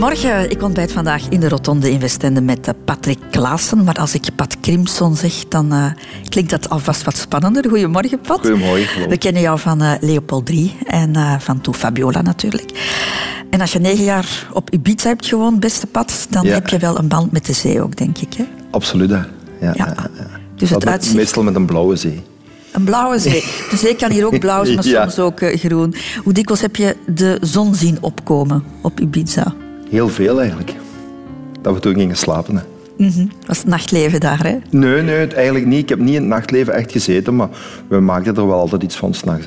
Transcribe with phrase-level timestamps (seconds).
[0.00, 3.84] Goedemorgen, ik ontbijt vandaag in de Rotonde in Westende met eh, Patrick Klaassen.
[3.84, 5.86] Maar als ik Pat Crimson zeg, dan uh,
[6.28, 7.68] klinkt dat alvast wat spannender.
[7.68, 8.40] Goedemorgen, Pat.
[8.40, 9.08] Goedemorgen.
[9.08, 12.70] We kennen jou van uh, Leopold 3 en uh, van Toe Fabiola natuurlijk.
[13.50, 16.52] En als je negen jaar op Ibiza hebt gewoond, beste Pat, dan ja.
[16.52, 18.34] heb je wel een band met de zee ook, denk ik.
[18.34, 18.44] Hè?
[18.70, 19.26] Absoluut, ja.
[19.60, 19.94] ja, ja.
[20.56, 21.16] Dus het uitzicht...
[21.16, 22.22] Meestal met een blauwe zee.
[22.72, 23.44] Een blauwe zee.
[23.70, 25.08] De zee kan hier ook blauw zijn, maar ja.
[25.08, 25.94] soms ook groen.
[26.22, 29.54] Hoe dikwijls heb je de zon zien opkomen op Ibiza?
[29.90, 30.74] Heel veel eigenlijk.
[31.62, 32.56] Dat we toen gingen slapen.
[32.56, 32.62] Hè.
[32.96, 33.30] Mm -hmm.
[33.46, 34.58] Was het nachtleven daar, hè?
[34.70, 35.82] Nee, nee, eigenlijk niet.
[35.82, 37.48] Ik heb niet in het nachtleven echt gezeten, maar
[37.88, 39.46] we maakten er wel altijd iets van s'nachts.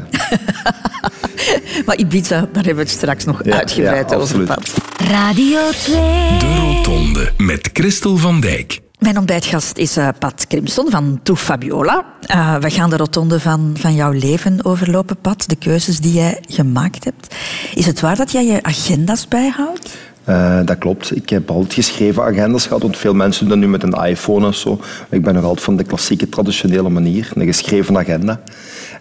[1.86, 4.74] maar Ibiza, daar hebben we het straks nog ja, uitgebreid ja, over gehad.
[4.98, 5.96] Radio 2.
[6.40, 8.80] De Rotonde met Christel van Dijk.
[9.00, 12.06] Mijn ontbijtgast is uh, Pat Crimson van Toe Fabiola.
[12.32, 15.44] Uh, we gaan de rotonde van, van jouw leven overlopen, Pat.
[15.48, 17.36] De keuzes die jij gemaakt hebt.
[17.74, 19.98] Is het waar dat jij je agenda's bijhoudt?
[20.30, 21.16] Uh, dat klopt.
[21.16, 24.48] Ik heb altijd geschreven agendas gehad, want veel mensen doen dat nu met een iPhone
[24.48, 24.76] of zo.
[24.76, 27.32] Maar ik ben nog altijd van de klassieke, traditionele manier.
[27.34, 28.42] Een geschreven agenda.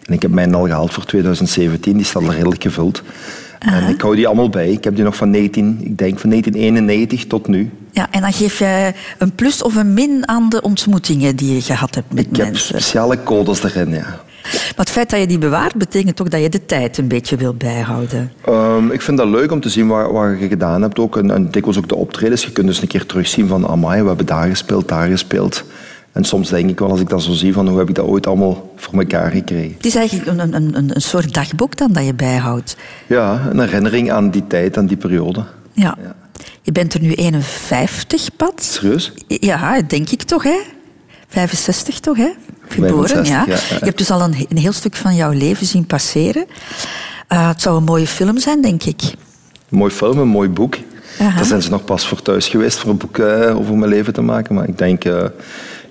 [0.06, 1.97] En ik heb mijn al gehaald voor 2017.
[1.97, 3.03] Die staat al redelijk gevuld.
[3.59, 4.70] En ik hou die allemaal bij.
[4.70, 7.70] Ik heb die nog van 19, ik denk van 1991 tot nu.
[7.91, 11.61] Ja, en dan geef jij een plus of een min aan de ontmoetingen die je
[11.61, 12.47] gehad hebt met ik mensen.
[12.47, 14.20] Ik heb speciale codes erin, ja.
[14.42, 17.36] Maar het feit dat je die bewaart, betekent ook dat je de tijd een beetje
[17.36, 18.32] wil bijhouden.
[18.48, 20.98] Um, ik vind dat leuk om te zien wat, wat je gedaan hebt.
[20.98, 21.16] Ook.
[21.16, 22.44] En, en dikwijls ook de optredens.
[22.44, 25.64] Je kunt dus een keer terugzien van, amai, we hebben daar gespeeld, daar gespeeld.
[26.12, 28.06] En soms denk ik wel, als ik dat zo zie, van hoe heb ik dat
[28.06, 29.74] ooit allemaal voor elkaar gekregen.
[29.76, 32.76] Het is eigenlijk een, een, een, een soort dagboek dan dat je bijhoudt.
[33.06, 35.44] Ja, een herinnering aan die tijd, aan die periode.
[35.72, 35.96] Ja.
[36.02, 36.14] ja.
[36.62, 38.62] Je bent er nu 51, Pat.
[38.62, 39.12] Serieus?
[39.26, 40.60] Ja, denk ik toch, hè?
[41.28, 42.30] 65 toch, hè?
[42.73, 43.77] Geboren, 65, ja.
[43.78, 46.47] Je hebt dus al een, een heel stuk van jouw leven zien passeren.
[47.33, 49.03] Uh, het zou een mooie film zijn, denk ik.
[49.03, 50.77] Een mooi film, een mooi boek.
[51.20, 51.37] Aha.
[51.37, 54.12] Daar zijn ze nog pas voor thuis geweest voor een boek uh, over mijn leven
[54.12, 54.55] te maken.
[54.55, 55.25] Maar ik denk uh,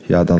[0.05, 0.39] ja, dat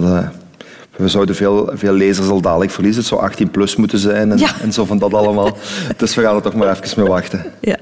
[1.02, 3.00] we zouden veel, veel lezers al dadelijk verliezen.
[3.00, 4.50] Het zou 18 plus moeten zijn en, Ja.
[4.64, 5.58] en zo van dat allemaal.
[5.98, 7.46] dus we gaan er toch maar even mee wachten.
[7.60, 7.78] Ja.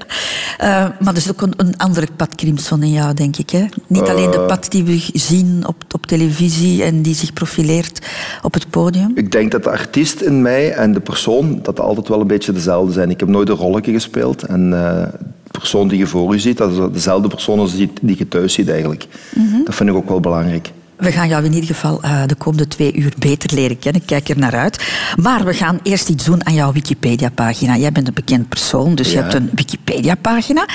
[0.60, 0.66] Uh,
[1.00, 3.50] maar er is ook een, een andere Pat Crimson in jou, denk ik.
[3.50, 3.66] Hè?
[3.86, 8.06] Niet alleen de Pat die we zien op, op televisie en die zich profileert
[8.42, 9.12] op het podium.
[9.14, 12.52] Ik denk dat de artiest in mij en de persoon dat altijd wel een beetje
[12.52, 13.10] dezelfde zijn.
[13.10, 14.42] Ik heb nooit een rolletje gespeeld.
[14.42, 15.02] En uh,
[15.50, 18.28] de persoon die je voor je ziet, dat is dezelfde persoon als die, die je
[18.28, 19.06] thuis ziet eigenlijk.
[19.34, 19.44] Mhm.
[19.44, 19.64] Mm -hmm.
[19.64, 20.70] Dat vind ik ook wel belangrijk.
[21.00, 24.04] We gaan jou in ieder geval uh, de komende twee uur beter leren kennen.
[24.04, 24.84] Kijk er naar uit.
[25.16, 27.76] Maar we gaan eerst iets doen aan jouw Wikipedia-pagina.
[27.76, 29.12] Jij bent een bekend persoon, dus ja.
[29.12, 30.68] je hebt een Wikipedia-pagina.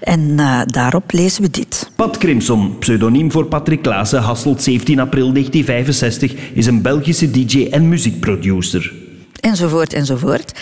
[0.00, 1.90] En uh, daarop lezen we dit.
[1.96, 7.88] Pat Crimson, pseudoniem voor Patrick Klaassen, Hasselt 17 april 1965, is een Belgische DJ en
[7.88, 8.92] muziekproducer.
[9.40, 10.52] Enzovoort, enzovoort.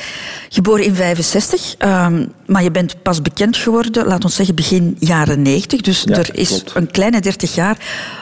[0.52, 5.42] Geboren in 65, um, maar je bent pas bekend geworden, laat ons zeggen, begin jaren
[5.42, 5.80] 90.
[5.80, 6.72] Dus Ja, er is klopt.
[6.74, 7.76] een kleine 30 jaar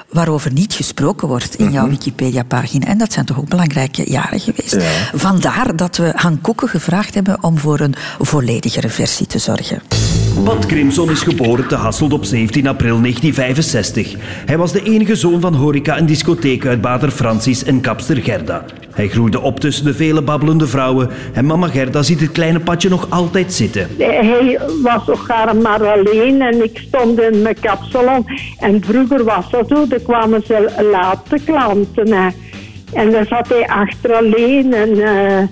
[0.09, 2.87] waarover niet gesproken wordt in jouw Wikipedia-pagina.
[2.87, 4.72] En dat zijn toch ook belangrijke jaren geweest.
[4.72, 4.81] Ja.
[5.19, 9.83] Vandaar dat we Han Koeken gevraagd hebben om voor een volledigere versie te zorgen.
[10.44, 14.15] Pat Crimson is geboren te Hasselt op 17 april 1965.
[14.47, 18.65] Hij was de enige zoon van horeca- en discotheekuitbater Francis en kapster Gerda.
[18.93, 22.89] Hij groeide op tussen de vele babbelende vrouwen en mama Gerda ziet het kleine patje
[22.89, 23.89] nog altijd zitten.
[23.99, 25.27] Hij was toch
[25.62, 28.27] maar alleen en ik stond in mijn kapsalon.
[28.59, 32.34] En vroeger was dat zo, er kwamen ze laat klanten.
[32.93, 35.43] En dan zat hij achter alleen en uh,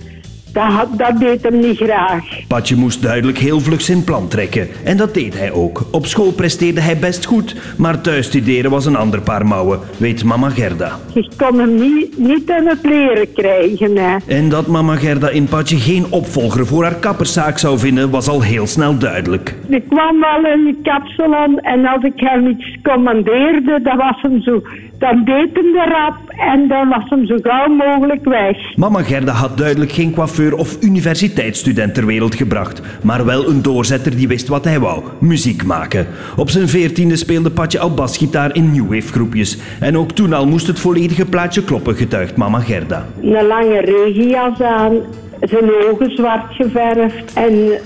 [0.52, 2.24] dat, had, dat deed hem niet graag.
[2.48, 4.68] Patje moest duidelijk heel vlug zijn plan trekken.
[4.84, 5.86] En dat deed hij ook.
[5.90, 10.24] Op school presteerde hij best goed, maar thuis studeren was een ander paar mouwen, weet
[10.24, 10.98] mama Gerda.
[11.14, 13.96] Ik kon hem niet, niet aan het leren krijgen.
[13.96, 14.16] Hè.
[14.26, 18.42] En dat mama Gerda in Patje geen opvolger voor haar kapperszaak zou vinden, was al
[18.42, 19.54] heel snel duidelijk.
[19.68, 24.42] Ik kwam wel in de kapsalon en als ik hem iets commandeerde, dan was hem
[24.42, 24.62] zo...
[24.98, 28.76] Dan deed hem de rap en dan was hem zo gauw mogelijk weg.
[28.76, 34.16] Mama Gerda had duidelijk geen coiffeur of universiteitsstudent ter wereld gebracht, maar wel een doorzetter
[34.16, 36.06] die wist wat hij wou: muziek maken.
[36.36, 39.58] Op zijn veertiende speelde Patje al basgitaar in new wave groepjes.
[39.80, 43.06] En ook toen al moest het volledige plaatje kloppen, getuigt mama Gerda.
[43.20, 44.96] Een lange regenjas aan,
[45.40, 47.80] zijn ogen zwart geverfd en eh,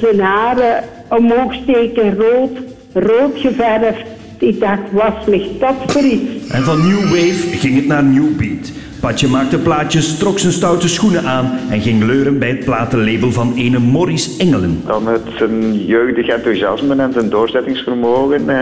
[0.00, 2.58] zijn haren omhoog steken rood,
[2.92, 4.21] rood geverfd.
[4.42, 6.48] Ik dacht, was mich dat voor iets?
[6.48, 8.72] En van new wave ging het naar new beat.
[9.02, 13.54] Patje maakte plaatjes, trok zijn stoute schoenen aan en ging leuren bij het platenlabel van
[13.56, 14.82] ene Maurice Engelen.
[14.86, 18.56] Dan met zijn jeugdig enthousiasme en zijn doorzettingsvermogen eh,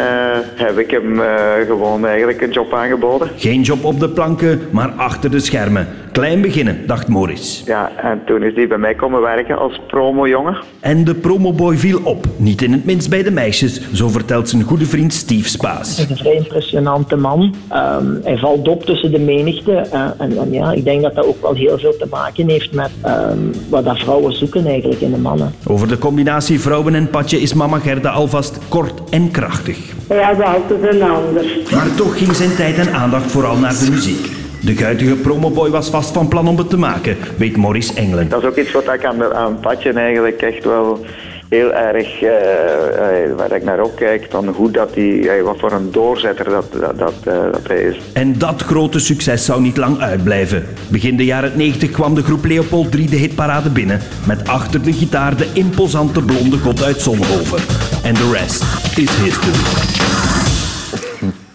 [0.54, 3.28] heb ik hem eh, gewoon eigenlijk een job aangeboden.
[3.36, 5.88] Geen job op de planken, maar achter de schermen.
[6.12, 7.64] Klein beginnen, dacht Maurice.
[7.64, 10.56] Ja, en toen is hij bij mij komen werken als promojongen.
[10.80, 14.62] En de promoboy viel op, niet in het minst bij de meisjes, zo vertelt zijn
[14.62, 15.98] goede vriend Steve Spaas.
[15.98, 17.54] Is een vrij impressionante man.
[17.68, 19.72] Ehm, hij valt op tussen de menigte.
[20.18, 22.90] en, en ja, ik denk dat dat ook wel heel veel te maken heeft met
[23.02, 23.38] ehm,
[23.68, 25.54] wat dat vrouwen zoeken eigenlijk in de mannen.
[25.66, 29.78] Over de combinatie vrouwen en Patje is mama Gerda alvast kort en krachtig.
[30.08, 31.44] Hij had altijd een ander.
[31.70, 34.38] Maar toch ging zijn tijd en aandacht vooral naar de muziek.
[34.62, 38.28] De guitige promoboy was vast van plan om het te maken, weet Maurice Engelen.
[38.28, 41.04] Dat is ook iets wat ik aan, aan Patje eigenlijk echt wel
[41.50, 45.72] heel erg, eh, eh, waar ik naar opkijk, van hoe dat hij, eh, wat voor
[45.72, 47.96] een doorzetter dat, dat, dat, dat hij is.
[48.12, 50.66] En dat grote succes zou niet lang uitblijven.
[50.88, 54.00] Begin de jaren 90 kwam de groep Leopold 3 de hitparade binnen.
[54.26, 57.58] Met achter de gitaar de imposante blonde god uit Zonhoven.
[58.02, 58.62] En de rest
[58.96, 59.58] is history.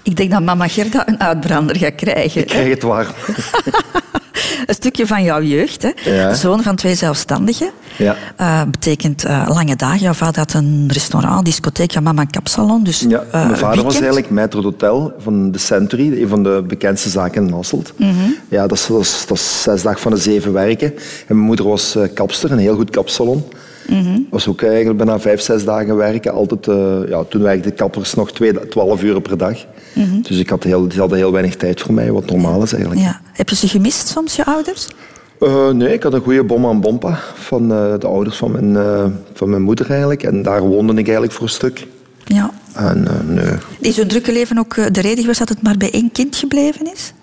[0.04, 2.42] Ik denk dat mama Gerda een uitbrander gaat krijgen.
[2.42, 3.08] Ik krijg het warm.
[4.66, 5.82] Een stukje van jouw jeugd.
[5.82, 5.92] Hè?
[6.12, 6.34] Ja.
[6.34, 7.70] Zoon van twee zelfstandigen.
[7.98, 8.16] Ja.
[8.36, 10.00] Eh, betekent eh, lange dagen.
[10.00, 12.84] Jouw vader had een restaurant, discotheek, jouw mama een kapsalon.
[12.84, 16.64] Dus, Ja, eh, mijn vader was eigenlijk maître d'hôtel van de Century, een van de
[16.68, 17.94] bekendste zaken in Hasselt.
[17.98, 18.12] Mhm.
[18.50, 20.94] Ja, dat is, dat, is, dat is zes dagen van de zeven werken.
[21.28, 23.44] En mijn moeder was kapster, een heel goed kapsalon.
[23.88, 24.20] Mhm.
[24.30, 26.32] Was ook eigenlijk bijna vijf, zes dagen werken.
[26.32, 29.66] Altijd, eh, ja, toen werkten de kappers nog twee, twaalf uur per dag.
[30.22, 33.02] Dus ik had heel, die hadden heel weinig tijd voor mij, wat normaal is eigenlijk.
[33.02, 33.10] Mhm.
[33.10, 33.22] Ja.
[33.34, 34.88] Heb je ze gemist soms, je ouders?
[35.40, 38.78] Eh, nee, ik had een goede bom aan bompa van eh, de ouders van mijn,
[39.34, 40.24] van mijn moeder eigenlijk.
[40.24, 41.88] En daar woonde ik eigenlijk voor een stuk.
[42.26, 42.52] Ja.
[42.74, 43.46] En nee,
[43.80, 46.94] Is hun drukke leven ook de reden geweest dat het maar bij één kind gebleven
[46.94, 47.14] is?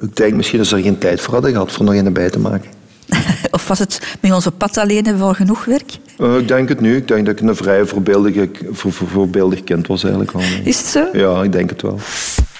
[0.00, 2.30] ik denk misschien dat ze er geen tijd voor hadden gehad voor nog een bij
[2.30, 2.70] te maken.
[3.50, 5.98] of was het met onze pad alleen hebben we al genoeg werk?
[6.18, 6.96] Eh, ik denk het nu.
[6.96, 10.40] Ik denk dat ik een vrij voorbeeldige, voor, voor- voorbeeldig kind was eigenlijk al.
[10.64, 11.08] Is het zo?
[11.12, 11.98] Ja, ik denk het wel.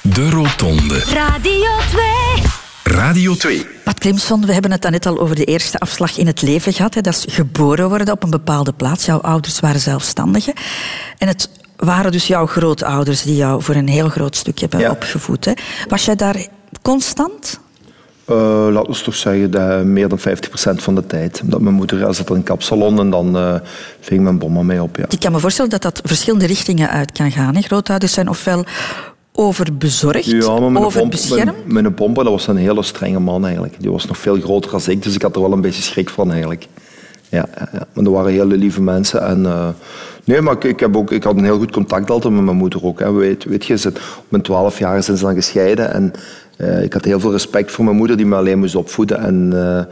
[0.03, 0.99] De Rotonde.
[0.99, 2.97] Radio 2.
[2.97, 3.67] Radio 2.
[3.85, 6.95] Pat Clemson, we hebben het net al over de eerste afslag in het leven gehad.
[6.95, 7.01] Hè.
[7.01, 9.05] Dat is geboren worden op een bepaalde plaats.
[9.05, 10.53] Jouw ouders waren zelfstandigen.
[11.19, 14.91] En het waren dus jouw grootouders die jou voor een heel groot stuk hebben Ja.
[14.91, 15.45] opgevoed.
[15.45, 15.53] Hè.
[15.89, 16.47] Was jij daar
[16.83, 17.61] constant?
[18.26, 20.23] Eh laten we toch zeggen dat meer dan 50%
[20.76, 21.40] van de tijd.
[21.44, 23.55] Omdat mijn moeder zat in een kapsalon en dan eh,
[24.00, 24.96] ving mijn bomma mee op.
[24.96, 25.05] Ja.
[25.08, 27.55] Ik kan me voorstellen dat dat verschillende richtingen uit kan gaan.
[27.55, 27.61] Hè.
[27.61, 28.64] Grootouders zijn ofwel
[29.32, 31.67] overbezorgd, Ja, maar overbeschermd.
[31.67, 33.81] mijn, mijn pompa, dat was een hele strenge man eigenlijk.
[33.81, 36.11] Die was nog veel groter dan ik, dus ik had er wel een beetje schrik
[36.11, 36.67] van eigenlijk.
[37.28, 39.23] Ja, ja, maar dat waren hele lieve mensen.
[39.23, 39.69] En, eh,
[40.25, 42.56] nee, maar ik, ik, heb ook, ik had een heel goed contact altijd met mijn
[42.56, 43.00] moeder ook.
[43.00, 43.12] Hè.
[43.12, 45.93] Weet, weet je, ze, op mijn twaalf jaar zijn ze dan gescheiden.
[45.93, 46.12] En
[46.56, 49.19] eh, ik had heel veel respect voor mijn moeder, die me alleen moest opvoeden.
[49.19, 49.87] En eh, eh,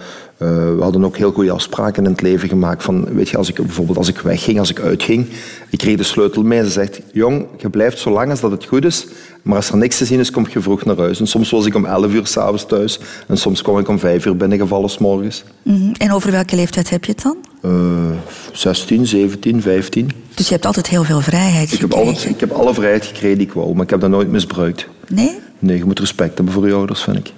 [0.76, 2.82] we hadden ook heel goede afspraken in het leven gemaakt.
[2.82, 5.26] Van, weet je, als ik, bijvoorbeeld als ik wegging, als ik uitging,
[5.70, 6.64] ik kreeg de sleutel mee.
[6.64, 9.06] Ze zegt, jong, je blijft zo lang als dat het goed is.
[9.43, 11.20] Maar als er niks te zien is, kom je vroeg naar huis.
[11.20, 12.99] En soms was ik om 11 uur s'avonds thuis.
[13.26, 15.44] En soms kwam ik om 5 uur binnengevallen s morgens.
[15.62, 15.93] Mhm.
[15.99, 17.37] En over welke leeftijd heb je het dan?
[17.62, 18.05] Eh
[18.52, 20.10] 16, 17, 15.
[20.34, 23.38] Dus je hebt altijd heel veel vrijheid Ik heb, altijd, ik heb alle vrijheid gekregen
[23.38, 24.87] die ik wou, maar ik heb dat nooit misbruikt.
[25.08, 25.38] Nee?
[25.64, 27.32] Nee, je moet respect hebben voor je ouders, vind ik.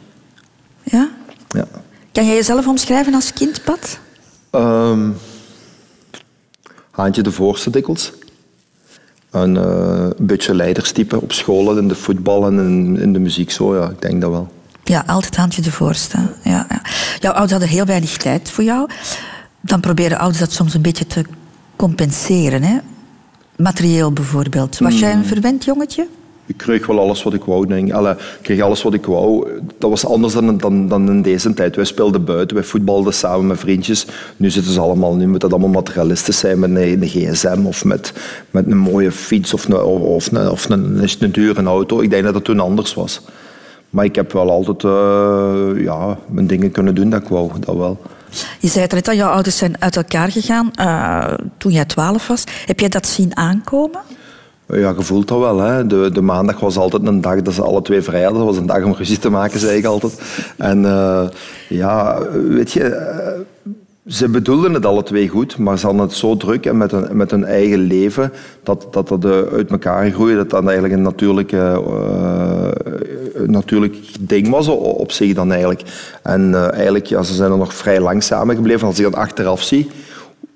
[0.82, 1.10] Ja?
[1.48, 1.66] Ja.
[2.12, 3.98] Kan jij jezelf omschrijven als kind, Pat?
[4.50, 5.10] Ehm,
[6.90, 8.12] Haantje de voorste dikwijls.
[9.30, 13.50] Een, eh, beetje leiderstype op school, in de voetbal en in, in de muziek.
[13.50, 14.52] Zo, ja, ik denk dat wel.
[14.84, 16.18] Ja, altijd handje de voorste.
[16.42, 16.82] Ja, ja.
[17.18, 18.90] Jouw ouders hadden heel weinig tijd voor jou.
[19.60, 21.24] Dan proberen ouders dat soms een beetje te
[21.76, 22.62] compenseren.
[22.62, 22.78] Hè?
[23.56, 24.78] Materieel bijvoorbeeld.
[24.78, 26.06] Was jij een verwend jongetje?
[26.46, 27.66] Ik kreeg wel alles wat ik wou.
[27.66, 27.88] Denk.
[27.88, 28.38] ik.
[28.42, 29.48] Kreeg alles wat ik wou.
[29.78, 31.76] Dat was anders dan, dan, dan in deze tijd.
[31.76, 34.06] Wij speelden buiten, wij voetbalden samen met vriendjes.
[34.36, 38.12] Nu zitten ze allemaal, nu moet dat allemaal materialistisch zijn met een, gsm of met,
[38.50, 42.00] met een mooie fiets of een, of of een, een dure auto.
[42.00, 43.20] Ik denk dat dat toen anders was.
[43.90, 47.76] Maar ik heb wel altijd eh, ja, mijn dingen kunnen doen dat ik wou, dat
[47.76, 48.00] wel.
[48.60, 52.26] Je zei het net al, jouw ouders zijn uit elkaar gegaan eh, toen jij twaalf
[52.26, 52.44] was.
[52.66, 54.00] Heb jij dat zien aankomen?
[54.68, 55.58] Ja, je voelt dat wel.
[55.60, 55.86] Hè.
[55.86, 58.38] De, de maandag was altijd een dag dat ze alle twee vrij hadden.
[58.38, 60.20] Dat was een dag om ruzie te maken, zei ik altijd.
[60.56, 61.28] En eh,
[61.68, 62.18] ja,
[62.48, 62.84] weet je...
[62.84, 63.40] eh,
[64.06, 67.16] ze bedoelden het alle twee goed, maar ze hadden het zo druk en met hun,
[67.16, 68.32] met hun eigen leven
[68.62, 70.36] dat dat, dat eh, uit elkaar groeide.
[70.36, 71.52] Dat dat eigenlijk een natuurlijk,
[73.46, 75.82] natuurlijk ding was op zich dan eigenlijk.
[76.22, 78.80] En eigenlijk, ja, ze zijn er nog vrij lang samengebleven.
[78.80, 79.90] En Als ik dat achteraf zie,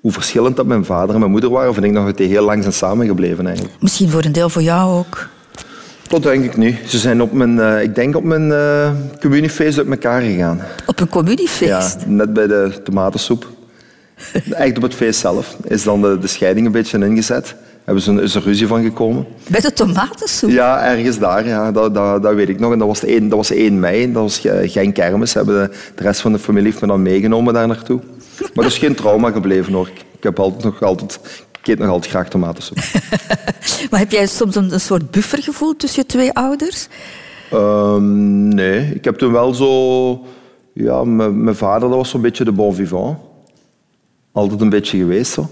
[0.01, 2.45] hoe verschillend dat mijn vader en mijn moeder waren, vind ik nog dat die heel
[2.45, 3.75] lang zijn samengebleven eigenlijk.
[3.79, 5.27] Misschien voor een deel voor jou ook.
[6.07, 6.77] Dat denk ik niet.
[6.85, 10.61] Ze zijn op mijn, eh, ik denk op mijn eh communiefeest uit elkaar gegaan.
[10.85, 11.97] Op een communiefeest.
[11.99, 13.47] Ja, net bij de tomatensoep.
[14.51, 17.55] Echt op het feest zelf is dan de, de scheiding een beetje ingezet.
[17.83, 19.25] Hebben ze een, is er ruzie van gekomen.
[19.47, 20.49] Bij de tomatensoep.
[20.49, 21.47] Ja, ergens daar.
[21.47, 22.71] Ja, dat, dat, dat weet ik nog.
[22.71, 24.11] En dat was, 1, dat was 1 mei.
[24.11, 25.33] Dat was eh, geen kermis.
[25.33, 27.99] Hebben de, de rest van de familie heeft me dan meegenomen daar naartoe.
[28.41, 29.87] Maar dat is geen trauma gebleven hoor.
[29.87, 31.19] Ik heb altijd nog altijd...
[31.61, 32.77] Ik eet nog altijd graag tomatensoep.
[33.89, 36.87] Maar heb jij soms een, een soort buffer gevoeld tussen je twee ouders?
[37.51, 40.25] Ehm, nee, ik heb toen wel zo...
[40.73, 43.17] Ja, mijn vader dat was zo'n beetje de bon vivant.
[44.31, 45.49] Altijd een beetje geweest zo.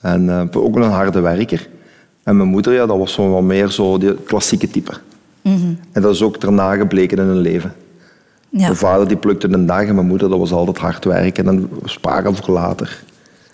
[0.00, 1.68] En eh, ook een harde werker.
[2.22, 4.92] En mijn moeder, ja, dat was zo wat meer zo die klassieke type.
[5.92, 7.74] En dat is ook daarna gebleken in hun leven.
[8.50, 8.60] Ja.
[8.60, 11.70] Mijn vader die plukte een dag en mijn moeder dat was altijd hard werken en
[11.84, 13.02] sparen voor later.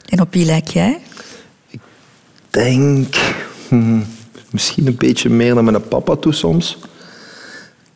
[0.08, 1.00] En op wie lijk jij?
[2.54, 3.16] denk
[3.68, 4.04] hmm,
[4.50, 6.78] misschien een beetje meer naar mijn papa toe soms.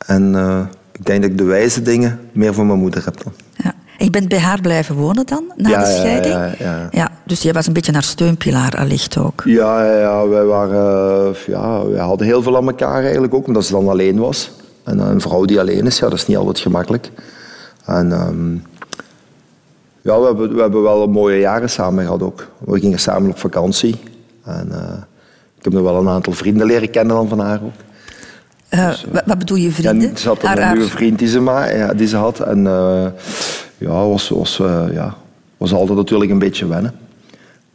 [0.06, 0.60] En eh,
[0.92, 3.32] ik denk dat ik de wijze dingen meer van mijn moeder heb dan.
[3.56, 3.74] Ja.
[3.98, 6.58] En je bent bij haar blijven wonen dan, na Ja, de ja, scheiding?
[6.58, 7.10] ja, ja.
[7.26, 9.42] dus jij was een beetje haar steunpilaar allicht ook.
[9.44, 13.46] Ja, ja, ja, wij, waren, eh, ja, wij hadden heel veel aan elkaar eigenlijk ook,
[13.46, 14.50] omdat ze dan alleen was.
[14.88, 17.10] En een vrouw die alleen is, ja, dat is niet altijd gemakkelijk.
[17.84, 18.54] En ehm,
[20.02, 22.46] ja, we hebben, we hebben wel mooie jaren samen gehad ook.
[22.58, 23.96] We gingen samen op vakantie.
[24.44, 24.98] En eh,
[25.58, 27.72] ik heb nog wel een aantal vrienden leren kennen dan van haar ook.
[28.68, 30.16] Eh, wa- wat bedoel je, vrienden?
[30.18, 32.40] Ze had een nieuwe vriend die ze, ma ja, die ze had.
[32.40, 33.06] En eh,
[33.78, 35.14] ja, was, was, eh, ja,
[35.56, 36.94] was altijd natuurlijk een beetje wennen.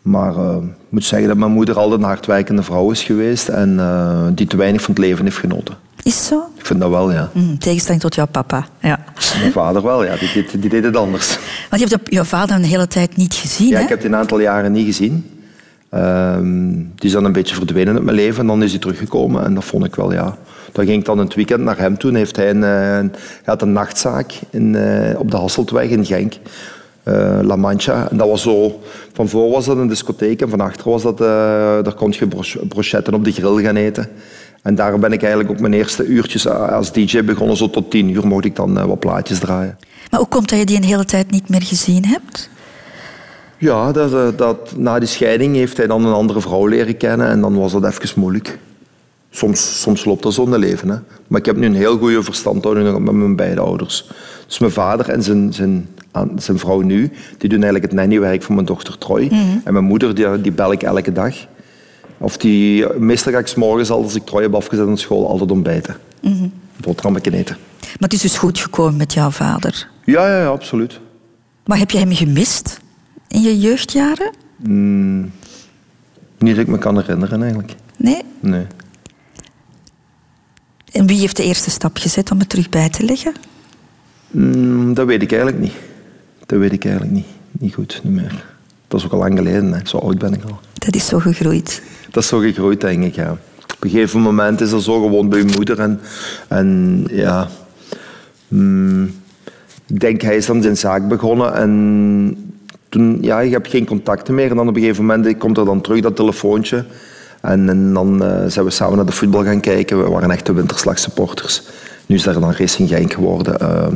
[0.01, 3.79] Maar eh, ik moet zeggen dat mijn moeder altijd een hardwerkende vrouw is geweest en
[3.79, 5.75] eh, die te weinig van het leven heeft genoten.
[6.03, 6.43] Is het zo?
[6.57, 7.29] Ik vind dat wel, ja.
[7.33, 8.65] Hm, tegenstelling tot jouw papa.
[8.81, 8.99] Ja.
[9.39, 10.15] Mijn vader wel, ja.
[10.15, 11.37] Die, deed- die deed het anders.
[11.69, 13.83] Want je hebt jouw vader een hele tijd niet gezien, Ja, hè?
[13.83, 15.29] ik heb die een aantal jaren niet gezien.
[15.89, 19.43] Ehm, die is dan een beetje verdwenen uit mijn leven en dan is hij teruggekomen.
[19.45, 20.37] En dat vond ik wel, ja.
[20.71, 22.09] Dan ging ik dan het weekend naar hem toe.
[22.09, 23.13] En heeft hij, een, eh, een-
[23.45, 26.33] had een nachtzaak in, eh, op de Hasseltweg in Genk.
[27.03, 28.07] Eh, La Mancha.
[28.09, 28.81] En dat was zo...
[29.13, 31.17] Van voor was dat een discotheek en van achter was dat...
[31.17, 34.07] daar kon je broch- brochetten op de grill gaan eten.
[34.63, 37.57] En daar ben ik eigenlijk ook mijn eerste uurtjes als DJ begonnen.
[37.57, 39.77] Zo tot tien uur mocht ik dan eh, wat plaatjes draaien.
[40.09, 42.49] Maar hoe komt dat je die een hele tijd niet meer gezien hebt?
[43.57, 47.27] Ja, dat, eh, dat, na die scheiding heeft hij dan een andere vrouw leren kennen
[47.27, 48.59] en dan was dat even moeilijk.
[49.29, 50.89] Soms, soms loopt dat zo in het leven.
[50.89, 50.97] Hè.
[51.27, 54.09] Maar ik heb nu een heel goede verstandhouding met mijn beide ouders.
[54.47, 55.89] Dus mijn vader en zijn, zijn,
[56.35, 59.27] zijn vrouw nu, die doen eigenlijk het nannywerk voor mijn dochter Troy.
[59.63, 61.35] En mijn moeder, die, die bel ik elke dag.
[62.23, 65.27] Of die, meestal ga ik 's morgens al, als ik Troy heb afgezet aan school,
[65.27, 65.97] altijd ontbijten.
[66.21, 67.57] Mm Boterhammetje eten.
[67.79, 69.89] Maar het is dus goed gekomen met jouw vader.
[70.05, 70.99] Ja, ja, ja, absoluut.
[71.65, 72.79] Maar heb je hem gemist
[73.27, 74.31] in je jeugdjaren?
[76.37, 77.75] Niet dat ik me kan herinneren eigenlijk.
[77.97, 78.21] Nee?
[78.39, 78.65] Nee.
[80.91, 83.33] En wie heeft de eerste stap gezet om het terug bij te leggen?
[84.31, 85.73] Mm, dat weet ik eigenlijk niet.
[86.45, 87.27] Dat weet ik eigenlijk niet.
[87.51, 88.45] Niet goed, niet meer.
[88.87, 89.79] Dat is ook al lang geleden, hè.
[89.83, 90.59] zo oud ben ik al.
[90.73, 91.81] Dat is zo gegroeid.
[92.13, 93.17] Dat is zo gegroeid, denk ik.
[93.73, 95.79] Op een gegeven moment is dat zo gewoon bij je moeder.
[95.79, 95.99] En,
[96.47, 97.47] en ja...
[98.47, 99.03] mm,
[99.87, 102.53] ik denk, hij is dan zijn zaak begonnen en
[102.89, 104.49] toen, ja, je hebt geen contacten meer.
[104.49, 106.85] En dan op een gegeven moment komt er dan terug dat telefoontje.
[107.41, 110.03] En, en dan eh, zijn we samen naar de voetbal gaan kijken.
[110.03, 111.61] We waren echte winterslagsupporters.
[112.05, 113.59] Nu is daar dan Racing Genk geworden.
[113.59, 113.87] eh.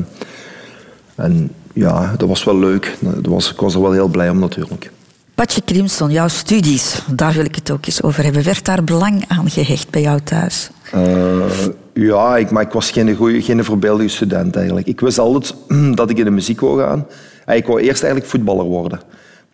[1.15, 2.95] en ja, dat was wel leuk.
[3.00, 4.91] Dat was, ik was er wel heel blij om natuurlijk.
[5.38, 8.44] Patje Crimson, jouw studies, daar wil ik het ook eens over hebben.
[8.44, 10.70] Werd daar belang aan gehecht bij jou thuis?
[10.91, 11.46] Eh,
[11.94, 14.88] ja, ik, maar ik was geen, goeie, geen voorbeeldige student eigenlijk.
[14.88, 15.56] Ik wist altijd
[15.98, 17.08] dat ik in de muziek wou gaan.
[17.46, 19.00] En ik wou eerst eigenlijk voetballer worden.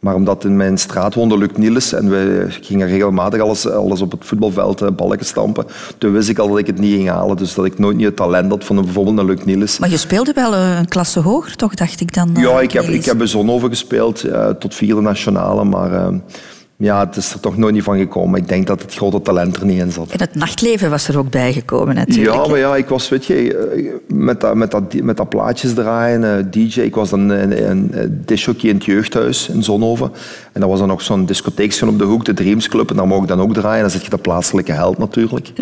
[0.03, 4.11] Maar omdat in mijn straat woonde Luc Niels en we gingen regelmatig alles, alles op
[4.11, 5.65] het voetbalveld eh, balken stampen,
[5.97, 7.37] toen wist ik al dat ik het niet ging halen.
[7.37, 9.79] Dus dat ik nooit niet het talent had van een- bijvoorbeeld een Luc Niels.
[9.79, 12.35] Maar je speelde wel eh, een klasse hoger, toch, dacht ik dan?
[12.35, 16.07] eh, Ja, ik heb, ik heb bij Zonhoven gespeeld eh, tot vierde nationale, maar eh,
[16.77, 18.39] ja, het is er toch nooit niet van gekomen.
[18.39, 20.09] Ik denk dat het grote talent er niet in zat.
[20.09, 22.35] En het nachtleven was er ook bijgekomen, natuurlijk.
[22.35, 25.73] Ja, maar ja, ik was, weet je, eh, met dat, met dat, met dat plaatjes
[25.73, 26.79] draaien, eh, DJ.
[26.79, 30.11] Ik was dan een, een, discjockey in het jeugdhuis in Zonhoven.
[30.51, 32.89] En dat was dan nog zo'n discotheekje op de hoek, de Dreams Club.
[32.89, 33.81] En daar mocht ik dan ook draaien.
[33.81, 35.51] Dan zit je de plaatselijke held natuurlijk.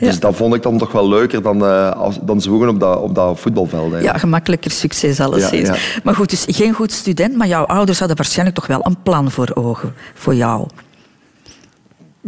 [0.00, 3.00] Dus dat vond ik dan toch wel leuker dan, eh, als, dan zwoegen op dat,
[3.00, 4.02] op dat voetbalveld.
[4.02, 5.68] Ja, gemakkelijker succes alleszins.
[5.68, 6.00] Ja, ja.
[6.02, 9.30] Maar goed, dus geen goed student, maar jouw ouders hadden waarschijnlijk toch wel een plan
[9.30, 10.66] voor ogen, voor jou.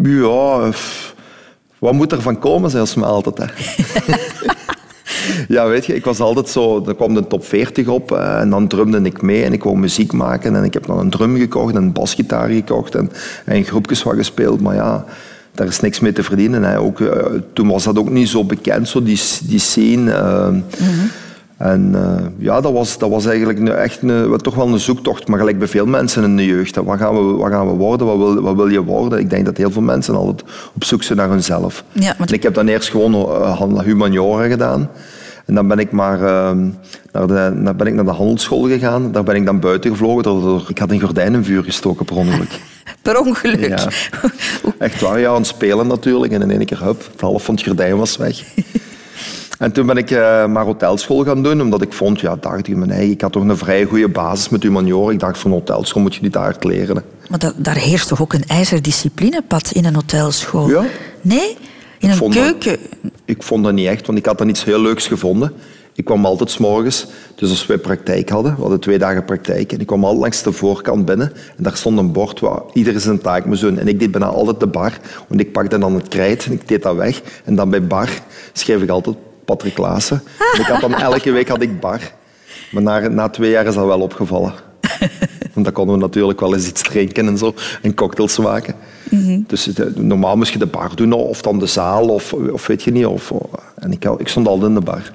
[0.03, 0.71] Ja,
[1.79, 3.39] wat moet er van komen, zelfs me altijd.
[3.39, 3.45] Hè.
[5.55, 6.85] ja, weet je, ik was altijd zo...
[6.87, 9.79] Er kwam de top 40 op eh, en dan drumde ik mee en ik wou
[9.79, 10.57] muziek maken.
[10.57, 13.11] En ik heb dan een drum gekocht en een basgitaar gekocht en,
[13.45, 14.61] en groepjes wat gespeeld.
[14.61, 15.05] Maar ja,
[15.53, 16.63] daar is niks mee te verdienen.
[16.63, 16.79] Hè.
[16.79, 20.13] Ook, eh, toen was dat ook niet zo bekend, zo die, die scene.
[20.13, 20.55] eh.
[21.59, 24.79] En eh, ja, dat was, dat was eigenlijk een, echt een, wat toch wel een
[24.79, 25.29] zoektocht.
[25.29, 26.77] Maar gelijk bij veel mensen in de jeugd.
[26.77, 28.07] Wat gaan we, wat gaan we worden?
[28.07, 29.19] Wat wil, wat wil je worden?
[29.19, 30.43] Ik denk dat heel veel mensen altijd
[30.75, 31.85] op zoek zijn naar hunzelf.
[31.93, 34.91] Ja, want- ik heb dan eerst gewoon uh, humaniora gedaan.
[35.47, 36.57] En dan ben ik maar eh,
[37.13, 39.13] naar, de, naar, ben ik naar de handelsschool gegaan.
[39.13, 40.23] Daar ben ik dan buiten gevlogen.
[40.23, 42.61] door- ik had een gordijn in vuur gestoken per ongeluk.
[43.03, 43.69] Per ongeluk.
[43.69, 43.89] Ja.
[44.79, 46.33] Echt waar, ja, aan het spelen natuurlijk.
[46.33, 48.43] En in één keer, hup, helft van het gordijn was weg.
[49.59, 52.77] En toen ben ik eh, maar hotelschool gaan doen, omdat ik vond, ja, dacht ik
[52.77, 55.13] mijn eigen, ik had toch een vrij goede basis met humaniora.
[55.13, 57.05] Ik dacht, van hotelschool moet je niet hard leren.
[57.29, 60.69] Maar da- daar heerst toch ook een ijzerdisciplinepad in een hotelschool?
[60.69, 60.85] Ja.
[61.21, 61.57] Nee?
[61.99, 62.77] In een dat- keuken?
[63.25, 65.53] Ik vond dat niet echt, want ik had dan iets heel leuks gevonden.
[65.95, 69.73] Ik kwam altijd 's morgens, dus als wij praktijk hadden, we hadden twee dagen praktijk,
[69.73, 73.01] en ik kwam altijd langs de voorkant binnen en daar stond een bord waar ieder
[73.01, 73.79] zijn taak moest doen.
[73.79, 74.93] En ik deed bijna altijd de bar,
[75.29, 77.21] want ik pakte dan het krijt en ik deed dat weg.
[77.45, 78.09] En dan bij bar
[78.53, 79.17] schreef ik altijd
[79.49, 80.23] Patrick Klaassen.
[80.55, 82.01] En ik had dan elke week had ik bar.
[82.71, 84.53] Maar na, na twee jaar is dat wel opgevallen.
[85.53, 88.75] Want dan konden we natuurlijk wel eens iets drinken en zo, en cocktails maken.
[89.47, 92.83] Dus de- normaal moest je de bar doen, of dan de zaal, of, of weet
[92.83, 93.07] je niet.
[93.07, 93.33] Of,
[93.79, 95.13] en ik, ik stond altijd in de bar.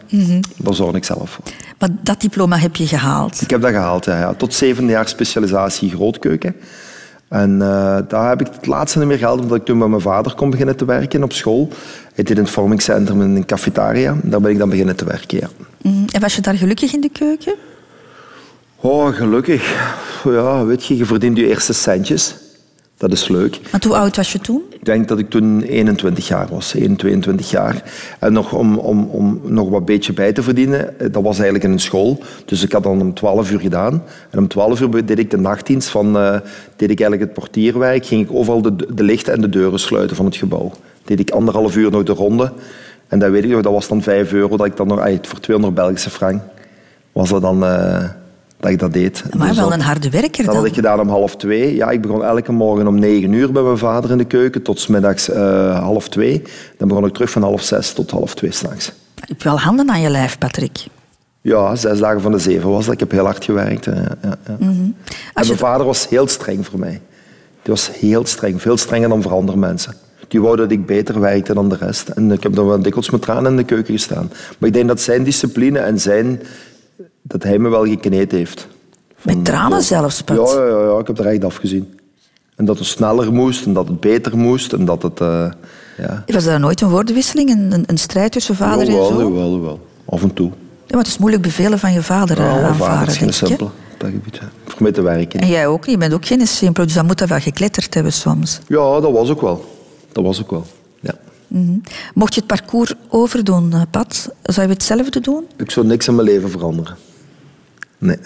[0.57, 1.43] Daar zorgde ik zelf voor.
[1.79, 3.41] Maar dat diploma heb je gehaald.
[3.41, 4.33] Ik heb dat gehaald, ja, ja.
[4.33, 6.55] tot zevende jaar specialisatie grootkeuken.
[7.33, 10.01] En eh, daar heb ik het laatste niet meer gehaald, omdat ik toen met mijn
[10.01, 11.69] vader kon beginnen te werken op school.
[12.15, 14.15] Deed in het vormingscentrum in een cafetaria.
[14.23, 15.49] Daar ben ik dan beginnen te werken, ja.
[15.81, 16.05] Mhm.
[16.11, 17.53] En was je daar gelukkig in de keuken?
[18.75, 19.91] Oh, gelukkig.
[20.23, 22.35] Ja, weet je, je verdient je eerste centjes.
[23.03, 23.59] Dat is leuk.
[23.71, 24.61] Want hoe oud was je toen?
[24.69, 27.83] Ik denk dat ik toen 21 jaar was, 1, 22 jaar.
[28.19, 31.63] En nog om, om, om nog wat beetje bij te verdienen, eh, dat was eigenlijk
[31.63, 32.23] in een school.
[32.45, 34.03] Dus ik had dan om 12 uur gedaan.
[34.29, 36.31] En om 12 uur deed ik de nachtdienst van, eh,
[36.75, 38.05] deed ik eigenlijk het portierwerk.
[38.05, 40.71] Ging ik overal de, de lichten en de deuren sluiten van het gebouw.
[41.03, 42.51] Deed ik anderhalf uur nog de ronde.
[43.07, 45.39] En dat weet ik nog, dat was dan 5 euro dat ik dan nog, voor
[45.39, 46.41] 200 Belgische frank,
[47.11, 48.03] was dat dan eh,
[48.63, 49.23] dat ik dat deed.
[49.37, 50.65] Maar Dus wel dat- een harde werker dat had dan.
[50.65, 51.75] ik gedaan om half twee.
[51.75, 54.87] Ja, ik begon elke morgen om negen uur bij mijn vader in de keuken tot
[54.89, 56.41] middags eh, half twee.
[56.77, 58.85] Dan begon ik terug van half zes tot half twee s'nachts.
[59.15, 60.85] Je hebt wel handen aan je lijf, Patrick.
[61.41, 62.93] Ja, zes dagen van de zeven was dat.
[62.93, 63.87] Ik heb heel hard gewerkt.
[63.87, 64.55] eh, Ja, ja, ja.
[65.33, 67.01] En mijn vader was heel streng voor mij.
[67.61, 69.93] Die was heel streng, veel strenger dan voor andere mensen.
[70.27, 72.07] Die wou dat ik beter werkte dan de rest.
[72.09, 74.31] En ik heb dan wel dikwijls met tranen in de keuken gestaan.
[74.57, 76.41] Maar ik denk dat zijn discipline en zijn...
[77.23, 78.67] dat hij me wel gekneed heeft.
[79.21, 80.37] Met tranen zelfs, Pat.
[80.51, 81.99] Ja, ja, ja, ja, ik heb er echt afgezien.
[82.55, 85.19] En dat het sneller moest en dat het beter moest en dat het...
[85.19, 85.51] eh,
[85.97, 86.23] ja.
[86.27, 89.33] Was daar nooit een woordenwisseling, een, een, een strijd tussen vader jawel, en zoon?
[89.33, 89.87] jawel, jawel.
[90.05, 90.47] Af en toe.
[90.47, 93.39] Ja, maar het is moeilijk bevelen van je vader eh, Ja, mijn vader aanvaren, is
[93.39, 93.57] geen
[93.97, 94.45] Dat gebied, hè.
[94.65, 95.39] Voor mij te werken.
[95.39, 95.95] En jij ook niet.
[95.95, 98.59] Je bent ook geen simpel, dus dan moet dat wel gekletterd hebben soms.
[98.67, 99.65] Ja, dat was ook wel.
[100.11, 100.65] Dat was ook wel.
[100.99, 101.13] Ja.
[102.13, 105.45] Mocht je het parcours overdoen, eh, Pat, zou je hetzelfde doen?
[105.57, 106.97] Ik zou niks in mijn leven veranderen.
[108.03, 108.17] Nee.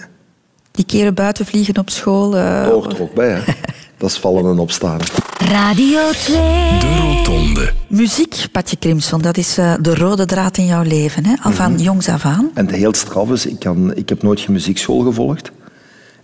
[0.70, 2.36] Die keren buiten vliegen op school?
[2.36, 3.40] eh, Dat hoort er ook bij, hè.
[3.98, 4.98] Dat is vallen en opstaan.
[5.38, 6.36] Radio 2.
[6.78, 7.72] De Rotonde.
[7.88, 11.24] Muziek, Patje Crimson, dat is eh, de rode draad in jouw leven.
[11.26, 11.30] Hè?
[11.42, 11.52] Al Mhm.
[11.62, 12.50] van jongs af aan.
[12.54, 15.50] En het heel straf is, ik, kan, ik heb nooit geen muziekschool gevolgd.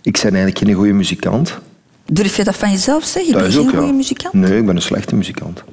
[0.01, 1.57] Ik ben eigenlijk geen goede muzikant.
[2.05, 3.33] Durf je dat van jezelf zeggen?
[3.33, 3.77] Je bent geen ja.
[3.77, 4.33] goede muzikant?
[4.33, 5.63] Nee, ik ben een slechte muzikant.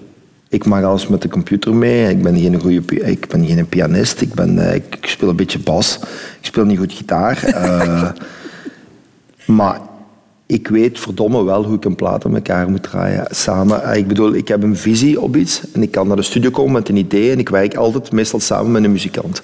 [0.53, 2.11] Ik maak alles met de computer mee.
[2.11, 4.21] Ik ben geen, goede, ik ben geen pianist.
[4.21, 5.99] Ik, ben, eh, ik, ik speel een beetje bas.
[6.41, 7.43] Ik speel niet goed gitaar.
[7.53, 8.11] Eh,
[9.47, 9.81] maar
[10.47, 13.27] ik weet verdomme wel hoe ik een plaat in elkaar moet draaien.
[13.31, 13.83] Samen.
[13.85, 15.61] Eh, Ik bedoel, ik heb een visie op iets.
[15.73, 17.31] En ik kan naar de studio komen met een idee.
[17.31, 19.43] En ik werk altijd meestal samen met een muzikant.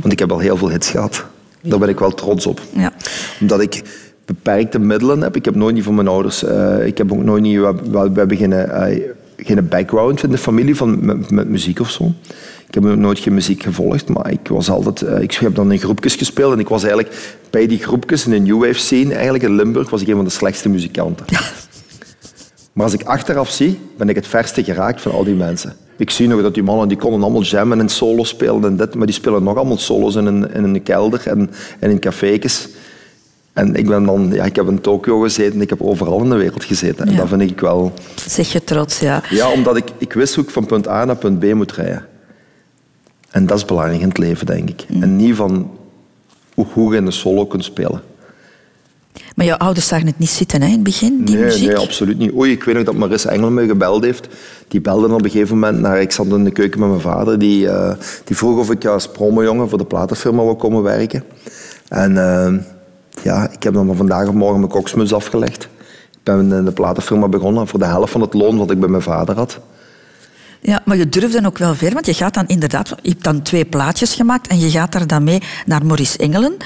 [0.00, 1.24] Want ik heb al heel veel hits gehad.
[1.62, 2.92] Daar ben ik wel trots op Ja.
[3.40, 3.82] omdat ik
[4.24, 5.36] beperkte middelen heb.
[5.36, 6.42] Ik heb nooit niet van mijn ouders...
[6.84, 7.58] ik heb ook nooit niet...
[7.58, 9.00] We, we, eh,
[9.44, 12.12] geen background in de familie van, met, met muziek of zo.
[12.66, 15.02] Ik heb nooit geen muziek gevolgd, maar ik was altijd...
[15.02, 18.30] eh, ik heb dan in groepjes gespeeld en ik was eigenlijk bij die groepjes in
[18.30, 21.26] de New Wave scene, eigenlijk in Limburg, was ik een van de slechtste muzikanten.
[22.72, 25.76] Maar als ik achteraf zie, ben ik het verste geraakt van al die mensen.
[25.96, 28.94] Ik zie nog dat die mannen die konden allemaal jammen en solo spelen en dit,
[28.94, 32.68] maar die spelen nog allemaal solos in een, in een kelder en, en in café's.
[33.58, 36.36] En ik, ben dan, ja, ik heb in Tokio gezeten, ik heb overal in de
[36.36, 37.06] wereld gezeten.
[37.06, 37.18] En Ja.
[37.18, 37.92] dat vind ik wel...
[38.26, 39.22] Zeg je trots, ja.
[39.30, 42.06] Ja, omdat ik, ik wist hoe ik van punt A naar punt B moet rijden.
[43.30, 44.84] En dat is belangrijk in het leven, denk ik.
[45.00, 45.70] En niet van
[46.54, 48.02] hoe je in de solo kunt spelen.
[49.34, 51.66] Maar jouw ouders zagen het niet zitten hè, in het begin, die nee, muziek?
[51.66, 52.32] nee, absoluut niet.
[52.34, 54.28] Oei, ik weet nog dat Maris Engel me gebeld heeft.
[54.68, 56.00] Die belde op een gegeven moment naar...
[56.00, 57.38] Ik zat in de keuken met mijn vader.
[57.38, 57.94] Die, eh,
[58.24, 61.24] die vroeg of ik als promojongen voor de platenfirma wou komen werken.
[61.88, 62.54] En eh,
[63.22, 65.68] ja, ik heb dan vandaag of morgen mijn koksmuts afgelegd.
[66.10, 68.88] Ik ben in de platenfirma begonnen voor de helft van het loon wat ik bij
[68.88, 69.60] mijn vader had.
[70.60, 72.88] Ja, maar je durft dan ook wel ver, want je gaat dan inderdaad...
[73.02, 76.56] Je hebt dan twee plaatjes gemaakt en je gaat daar dan mee naar Maurice Engelen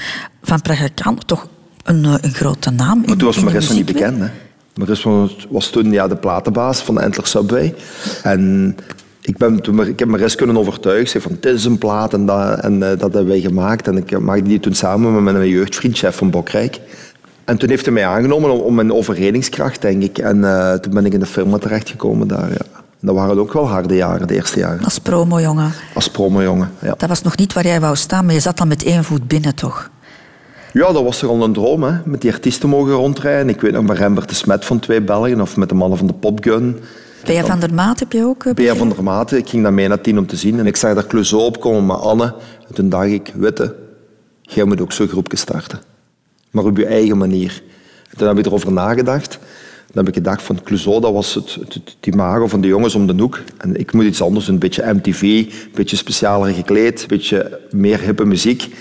[0.41, 0.87] van Praga
[1.25, 1.47] Toch
[1.83, 4.19] een, eh, een grote naam in, toen was in de Maris nog niet bekend.
[4.19, 4.27] Hè.
[4.75, 7.75] Maris was- was toen ja, de platenbaas van de Antler Subway.
[8.23, 8.75] En
[9.23, 11.05] ik, ben, toen, ik heb Maris kunnen overtuigen.
[11.07, 13.87] Ze zei van, dit is een plaat en, dat, en eh, dat hebben wij gemaakt.
[13.87, 16.79] En ik eh, maakte die toen samen met mijn jeugdvriend, chef van Bokrijk.
[17.45, 20.17] En toen heeft hij mij aangenomen om, om mijn overredingskracht, denk ik.
[20.17, 22.81] En eh, toen ben ik in de firma terechtgekomen daar, ja.
[22.99, 24.83] Dat waren ook wel harde jaren, de eerste jaren.
[24.83, 25.71] Als promojongen.
[25.93, 26.93] Als promojongen, ja.
[26.97, 29.27] Dat was nog niet waar jij wou staan, maar je zat dan met één voet
[29.27, 29.89] binnen, toch?
[30.73, 31.91] Ja, dat was toch al een droom, hè.
[32.05, 33.49] Met die artiesten mogen rondrijden.
[33.49, 36.07] Ik weet nog met Rembert de Smet van Twee Belgen of met de mannen van
[36.07, 36.79] de Popgun.
[37.23, 37.45] P.A.
[37.45, 38.53] van der Maat heb je ook?
[38.53, 40.59] Bea van der Maten, ik ging naar tien om te zien.
[40.59, 42.35] En ik zag daar Clouseau opkomen met Anne.
[42.67, 43.75] En toen dacht ik, witte,
[44.41, 45.81] jij moet ook zo'n groepje starten.
[46.51, 47.63] Maar op je eigen manier.
[48.09, 49.39] En toen heb ik erover nagedacht.
[49.87, 52.95] Dan heb ik gedacht van Clouseau, dat was het, het, het imago van de jongens
[52.95, 53.41] om de hoek.
[53.57, 54.47] En ik moet iets anders.
[54.47, 58.75] Een beetje MTV, een beetje specialer gekleed, een beetje meer hippe muziek,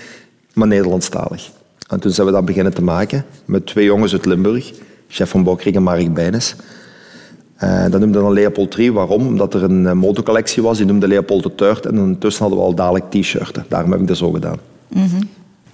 [0.53, 1.51] maar Nederlandstalig.
[1.89, 4.73] En toen zijn we dat beginnen te maken met twee jongens uit Limburg.
[5.09, 6.57] Chef van Bokrik en Mark Bijnes.
[7.63, 8.93] Eh, dat noemde dan Leopold 3.
[8.93, 9.27] Waarom?
[9.27, 10.77] Omdat er een eh, motocollectie was.
[10.77, 11.87] Die noemde Leopold de Tuurt.
[11.87, 13.65] En ondertussen hadden we al dadelijk t-shirten.
[13.69, 14.57] Daarom heb ik dat zo gedaan.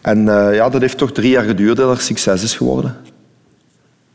[0.01, 2.97] En eh, ja, dat heeft toch drie jaar geduurd dat er succes is geworden.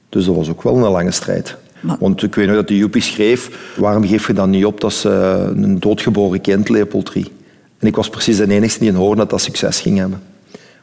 [0.09, 1.55] Dus dat was ook wel een lange strijd.
[1.81, 3.71] Maar- Want ik weet nog dat de Joepie schreef...
[3.77, 5.09] Waarom geef je dan niet op dat ze
[5.55, 7.31] een doodgeboren kind, Leopold 3?
[7.79, 10.21] En ik was precies de enige die hoorde dat dat succes ging hebben.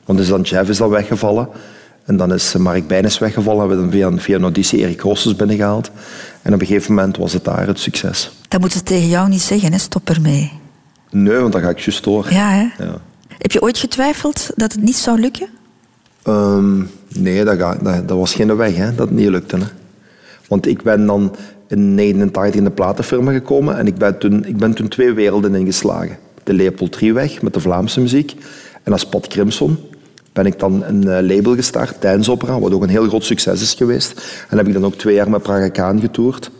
[0.05, 1.49] Want dus dan Jeff is dan weggevallen.
[2.05, 3.59] En dan is Mark Bijnes weggevallen.
[3.61, 5.91] Hebben we dan via, via een auditie Erik Rossens binnengehaald.
[6.43, 8.31] En op een gegeven moment was het daar het succes.
[8.49, 9.79] Dat moeten ze tegen jou niet zeggen, hè?
[9.79, 10.53] stop ermee.
[11.11, 12.33] Nee, want dan ga ik juist door.
[12.33, 12.85] Ja, hè?
[12.85, 13.01] Ja.
[13.39, 15.49] Heb je ooit getwijfeld dat het niet zou lukken?
[16.23, 19.57] Ehm, nee, dat, ga- dat, dat was geen weg, hè, dat het niet lukte.
[19.57, 19.65] Hè.
[20.49, 21.37] Want ik ben dan
[21.69, 25.55] in 89 in de platenfirma gekomen en ik ben toen, ik ben toen twee werelden
[25.55, 26.19] ingeslagen.
[26.45, 28.37] De Leopold Trieweg met de Vlaamse muziek
[28.83, 29.79] en als Pat Crimson
[30.43, 33.63] ben ik dan een eh, label gestart, Dance Opera, wat ook een heel groot succes
[33.63, 34.23] is geweest.
[34.49, 36.51] En heb ik dan ook twee jaar met Praga Kaan getoerd.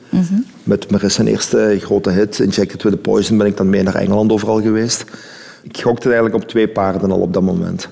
[0.63, 3.95] Met Marissa zijn eerste grote hit, Injected with the Poison, ben ik dan mee naar
[3.95, 5.05] Engeland overal geweest.
[5.63, 7.89] Ik gokte eigenlijk op twee paarden al op dat moment.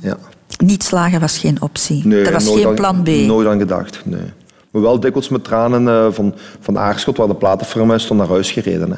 [0.00, 0.16] Ja.
[0.58, 2.06] Niet slagen was geen optie.
[2.06, 3.06] Nee, er was geen aan- plan B.
[3.08, 4.30] Nooit aan gedacht, nee.
[4.70, 8.28] Maar wel dikwijls met tranen eh, van, van Aarschot, waar de platenfirma is, stond naar
[8.28, 8.90] huis gereden.
[8.90, 8.96] Hè.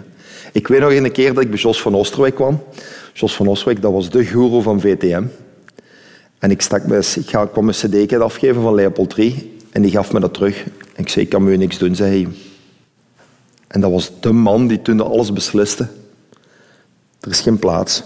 [0.52, 2.62] Ik weet nog een keer dat ik bij Jos van Oosterwijk kwam.
[3.12, 5.22] Jos van Oosterwijk, dat was de guru van VTM.
[6.44, 7.74] En ik, stak ik ga- ik kwam een
[8.06, 10.64] cd afgeven van Leopold 3 en die gaf me dat terug.
[10.64, 12.32] En ik zei, ik kan me niks doen, zei hij.
[13.66, 15.86] En dat was de man die toen alles besliste.
[17.20, 18.02] Er is geen plaats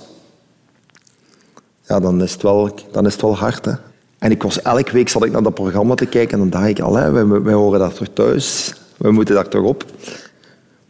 [1.86, 3.64] ja, dan is het wel, dan is het wel hard.
[3.64, 3.72] Hè.
[4.18, 6.68] En ik was, elke week zat ik naar dat programma te kijken en dan dacht
[6.68, 9.84] ik al, hè, wij, wij horen daar toch thuis, wij moeten daar toch op.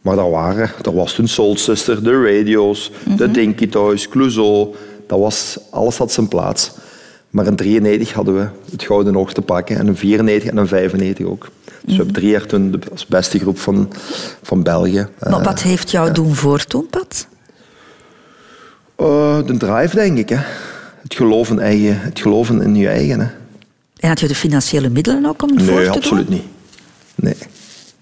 [0.00, 4.74] Maar dat waren, er was toen Soul Sister, de radio's, de Dinky Toys, Clouseau,
[5.06, 6.70] dat was, alles had zijn plaats.
[7.38, 10.66] Maar in 93 hadden we het Gouden Oog te pakken en in 94 en in
[10.66, 11.48] 95 ook.
[11.64, 13.92] Dus we hebben drie jaar toen de, als beste groep van,
[14.42, 15.09] van België.
[15.29, 17.27] Maar wat heeft jou doen voortdoen, Pat?
[18.96, 20.29] Eh, de drive, denk ik.
[20.29, 20.38] Hè.
[21.03, 23.20] Het, geloven eigen, het geloven in je eigen.
[23.20, 23.27] Hè.
[23.96, 25.94] En had je de financiële middelen ook om het voor te Nee, doen?
[25.96, 26.44] absoluut niet.
[27.14, 27.35] Nee.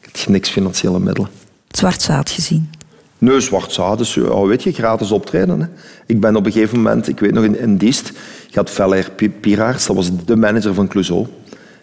[0.01, 1.31] Ik heb niks financiële middelen.
[1.69, 2.71] Zwart zaad gezien.
[3.19, 5.61] Nee, zwart zaad is, ja, weet je, gratis optreden.
[5.61, 5.67] Hè.
[6.07, 8.13] Ik ben op een gegeven moment, ik weet nog, in, in Diest,
[8.51, 11.27] gaat Feller Piraars, dat was de manager van Clouseau.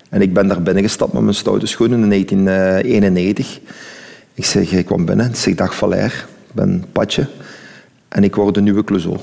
[0.10, 3.60] En ik ben daar binnengestapt met mijn stoute schoenen in 1991.
[4.34, 7.28] Ik zeg, ik kwam binnen, ik zeg, dag Valer, ik ben Patje.
[8.08, 9.18] En ik word de nieuwe Clouseau.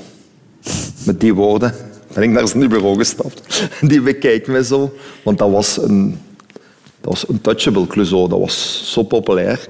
[1.05, 1.73] Met die woorden
[2.13, 3.63] ben ik naar zijn bureau gestapt.
[3.81, 4.93] Die bekijkt mij zo,
[5.23, 6.19] want dat was een,
[7.01, 9.67] dat was een touchable Clouseau, dat was zo populair.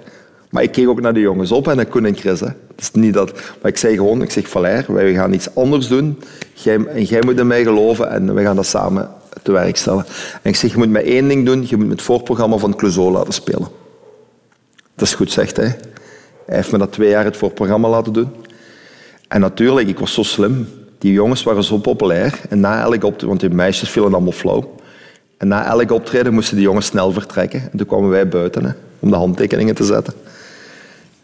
[0.51, 2.39] Maar ik keek ook naar de jongens op en naar Koen en Chris.
[2.39, 2.47] Hè.
[2.77, 6.19] Is niet dat, maar ik zei gewoon, ik zeg, Valère, wij gaan iets anders doen.
[6.53, 9.09] Jij, en jij moet in mij geloven en we gaan dat samen
[9.43, 10.05] te werk stellen.
[10.41, 13.11] En ik zeg, je moet maar één ding doen, je moet het voorprogramma van Clouseau
[13.11, 13.67] laten spelen.
[14.95, 15.77] Dat is goed, zegt hij.
[16.45, 18.29] Hij heeft me dat twee jaar het voorprogramma laten doen.
[19.27, 20.67] En natuurlijk, ik was zo slim.
[20.97, 22.39] Die jongens waren zo populair.
[22.49, 24.75] En na elk optreden, want die meisjes vielen allemaal flauw.
[25.37, 27.61] En na elk optreden moesten die jongens snel vertrekken.
[27.71, 30.13] En toen kwamen wij buiten hè, om de handtekeningen te zetten.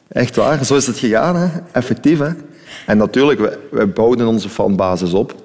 [0.10, 1.36] Echt waar, zo is het gegaan.
[1.36, 1.48] Hè.
[1.72, 2.20] Effectief.
[2.20, 2.30] Hè.
[2.86, 5.36] En natuurlijk, wij, wij bouwden onze fanbasis op.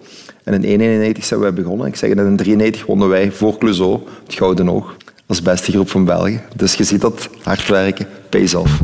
[0.44, 1.86] En in 1991 zijn wij begonnen.
[1.86, 4.96] Ik zeg, in 1993 wonnen wij voor Clouseau het Gouden Oog.
[5.26, 6.40] Als beste groep van België.
[6.56, 8.80] Dus je ziet dat hard werken pays off.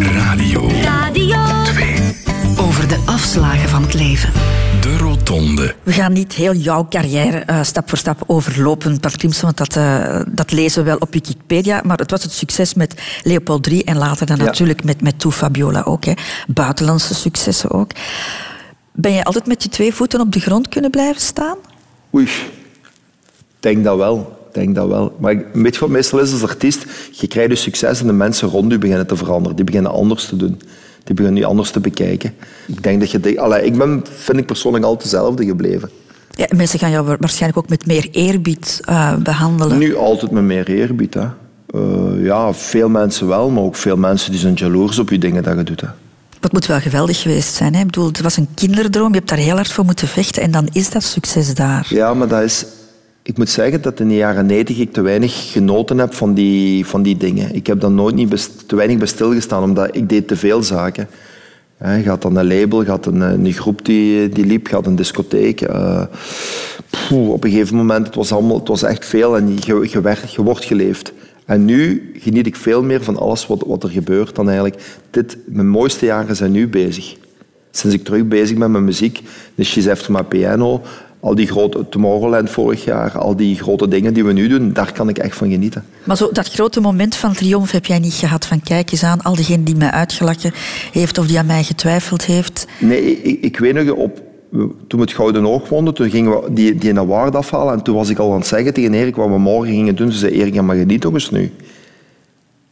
[0.00, 1.43] Radio Radio 2.
[1.43, 1.43] Over
[2.94, 4.32] De afslagen van het leven.
[4.80, 5.74] De Rotonde.
[5.82, 9.76] We gaan niet heel jouw carrière eh, stap voor stap overlopen, Bart Klimsen, want dat,
[9.76, 11.80] eh, dat lezen we wel op Wikipedia.
[11.84, 14.44] Maar het was het succes met Leopold III en later dan Ja.
[14.44, 16.04] natuurlijk met, met Toe Fabiola ook.
[16.04, 16.12] Hè.
[16.46, 17.90] Buitenlandse successen ook.
[18.92, 21.56] Ben je altijd met je twee voeten op de grond kunnen blijven staan?
[22.14, 22.30] Oei, ik
[23.60, 24.48] denk dat wel.
[24.52, 25.16] Denk dat wel.
[25.18, 26.84] Maar weet je wat meestal is als artiest?
[27.10, 29.56] Je krijgt je succes en de mensen rond je beginnen te veranderen.
[29.56, 30.60] Die beginnen anders te doen.
[31.04, 32.34] Die beginnen je anders te bekijken.
[32.66, 33.20] Ik denk dat je...
[33.20, 35.90] de- Allee, ik ben, vind ik persoonlijk altijd dezelfde gebleven.
[36.30, 39.78] Ja, mensen gaan jou wa- waarschijnlijk ook met meer eerbied eh, behandelen.
[39.78, 41.14] Nu altijd met meer eerbied.
[41.14, 41.26] Hè.
[41.66, 45.42] Eh, ja, veel mensen wel, maar ook veel mensen die zijn jaloers op je dingen
[45.42, 45.80] dat je doet.
[45.80, 45.86] Hè.
[46.40, 47.74] Dat moet wel geweldig geweest zijn.
[47.74, 47.80] Hè?
[47.80, 50.50] Ik bedoel, het was een kinderdroom, je hebt daar heel hard voor moeten vechten en
[50.50, 51.86] dan is dat succes daar.
[51.88, 52.64] Ja, maar dat is...
[53.26, 56.86] Ik moet zeggen dat in de jaren 90 ik te weinig genoten heb van die,
[56.86, 57.54] van die dingen.
[57.54, 61.08] Ik heb daar nooit niet te weinig bij stilgestaan, omdat ik deed te veel zaken.
[61.78, 65.66] Je had dan een label, had een, een groep die, die liep, had een discotheek.
[67.08, 70.36] poeh, op een gegeven moment, het was, allemaal, het was echt veel en je, werd,
[70.36, 71.12] wordt geleefd.
[71.44, 74.82] En nu geniet ik veel meer van alles wat, wat er gebeurt dan eigenlijk...
[75.10, 77.16] Dit, mijn mooiste jaren zijn nu bezig.
[77.70, 79.20] Sinds ik terug bezig ben met muziek,
[79.54, 80.82] de She's After My Piano,
[81.24, 84.92] al die grote Tomorrowland vorig jaar, al die grote dingen die we nu doen, daar
[84.92, 85.84] kan ik echt van genieten.
[86.04, 88.46] Maar zo, dat grote moment van triomf heb jij niet gehad.
[88.46, 90.52] Van kijk eens aan, al diegene die mij uitgelachen
[90.92, 92.66] heeft of die aan mij getwijfeld heeft.
[92.80, 96.52] Nee, ik, ik weet nog, op, toen we het Gouden Oog wonnen, toen gingen we
[96.52, 99.16] die, die een award afhalen en toen was ik al aan het zeggen tegen Erik
[99.16, 100.12] wat we morgen gingen doen.
[100.12, 101.52] Ze zei, Erik, maar geniet toch eens nu.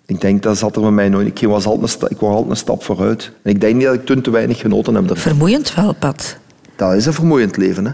[0.07, 1.27] Ik denk, dat zat er bij mij nooit.
[1.27, 3.33] Ik was altijd een, sta- ik was altijd een stap vooruit.
[3.43, 5.03] En ik denk niet dat ik toen te weinig genoten heb.
[5.03, 5.17] ervan.
[5.17, 6.37] Vermoeiend wel, Pat.
[6.77, 7.93] Dat is een vermoeiend leven, hè.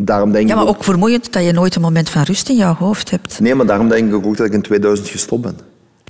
[0.00, 2.74] Daarom denk Ja, maar ook vermoeiend dat je nooit een moment van rust in jouw
[2.74, 3.40] hoofd hebt.
[3.40, 5.58] Nee, maar daarom denk ik ook dat ik in 2000 gestopt ben.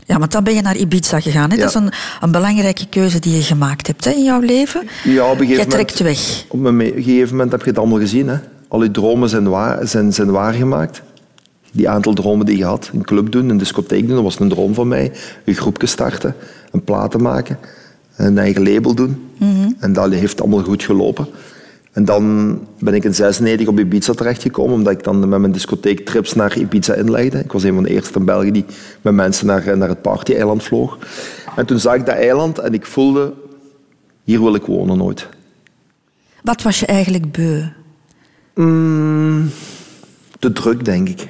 [0.07, 1.51] Ja, want dan ben je naar Ibiza gegaan.
[1.51, 1.57] Hè?
[1.57, 1.61] Ja.
[1.61, 4.88] Dat is een, een belangrijke keuze die je gemaakt hebt hè, in jouw leven.
[5.05, 6.44] Ja, op een gegeven moment- trekt weg.
[6.48, 8.29] Op een gegeven moment heb je het allemaal gezien.
[8.29, 8.37] Hè?
[8.68, 11.03] Al je dromen zijn, waar, zijn, zijn waargemaakt.
[11.72, 12.90] Die aantal dromen die je had.
[12.94, 15.12] Een club doen, een discotheek doen, dat was een droom van mij.
[15.44, 16.35] Een groepje starten,
[16.70, 17.59] een platen maken,
[18.16, 19.31] een eigen label doen.
[19.79, 21.27] En dat heeft allemaal goed gelopen.
[21.92, 26.07] En dan ben ik in 96 op Ibiza terechtgekomen, omdat ik dan met mijn discotheek
[26.07, 27.38] trips naar Ibiza inlegde.
[27.38, 28.64] Ik was een van de eerste in België die
[29.03, 30.98] met mensen naar, naar het party-eiland vloog.
[31.57, 33.33] En toen zag ik dat eiland en ik voelde,
[34.24, 35.29] hier wil ik wonen nooit.
[36.42, 37.62] Wat was je eigenlijk beu?
[38.55, 39.51] Mm,
[40.38, 41.29] te druk, denk ik.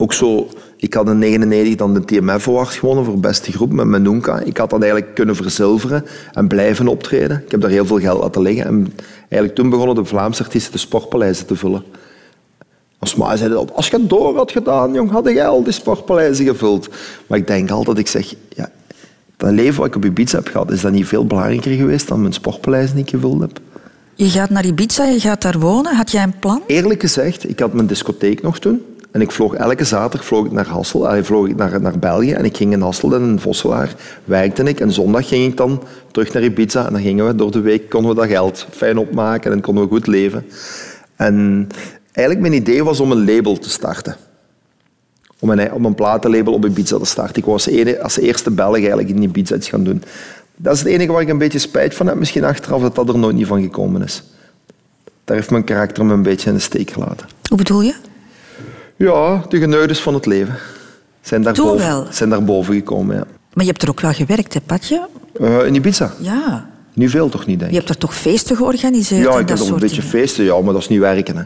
[0.00, 3.86] Ook zo, ik had in 99 dan de TMF Award gewonnen voor beste groep met
[3.86, 4.40] Menunka.
[4.40, 7.42] Ik had dat eigenlijk kunnen verzilveren en blijven optreden.
[7.44, 8.64] Ik heb daar heel veel geld laten liggen.
[8.64, 11.82] En eigenlijk toen begonnen de Vlaamse artiesten de sportpaleizen te vullen.
[12.98, 15.72] Als maar zeiden dat, als je het door had gedaan, jong, had jij al die
[15.72, 16.88] sportpaleizen gevuld.
[17.26, 18.70] Maar ik denk altijd, ik zeg, ja,
[19.36, 22.20] dat leven wat ik op Ibiza heb gehad, is dat niet veel belangrijker geweest dan
[22.20, 23.60] mijn sportpaleizen die ik gevuld heb?
[24.14, 25.96] Je gaat naar Ibiza, je gaat daar wonen.
[25.96, 26.62] Had jij een plan?
[26.66, 28.82] Eerlijk gezegd, ik had mijn discotheek nog toen.
[29.18, 32.32] En ik vloog elke zaterdag vloog ik naar Hassel, vloog ik naar, naar België.
[32.32, 34.80] En ik ging in Hassel en in Vosselaar werkte ik.
[34.80, 36.86] En zondag ging ik dan terug naar Ibiza.
[36.86, 39.84] En dan gingen we door de week, konden we dat geld fijn opmaken en konden
[39.84, 40.46] we goed leven.
[41.16, 41.66] En
[42.12, 44.16] eigenlijk mijn idee was om een label te starten.
[45.38, 47.36] Om een, om een platenlabel op Ibiza te starten.
[47.36, 47.68] Ik was
[48.02, 50.02] als eerste Belg eigenlijk in Ibiza iets gaan doen.
[50.56, 53.08] Dat is het enige waar ik een beetje spijt van heb, misschien achteraf, dat dat
[53.08, 54.22] er nooit niet van gekomen is.
[55.24, 57.28] Daar heeft mijn karakter me een beetje in de steek gelaten.
[57.48, 57.94] Hoe bedoel je?
[58.98, 60.54] Ja, de geneugdes van het leven
[61.20, 62.06] zijn daar, Toen boven, wel.
[62.10, 63.16] zijn daar boven gekomen.
[63.16, 63.24] Ja.
[63.52, 65.08] Maar je hebt er ook wel gewerkt, hè, Patje?
[65.40, 66.12] Eh, in Ibiza?
[66.20, 66.68] Ja.
[66.94, 67.82] Nu veel toch niet, denk Je ik.
[67.86, 69.22] hebt er toch feesten georganiseerd?
[69.22, 70.10] Ja, ik dat heb nog een beetje dingen?
[70.10, 71.36] feesten, ja, maar dat is niet werken.
[71.36, 71.42] Hè.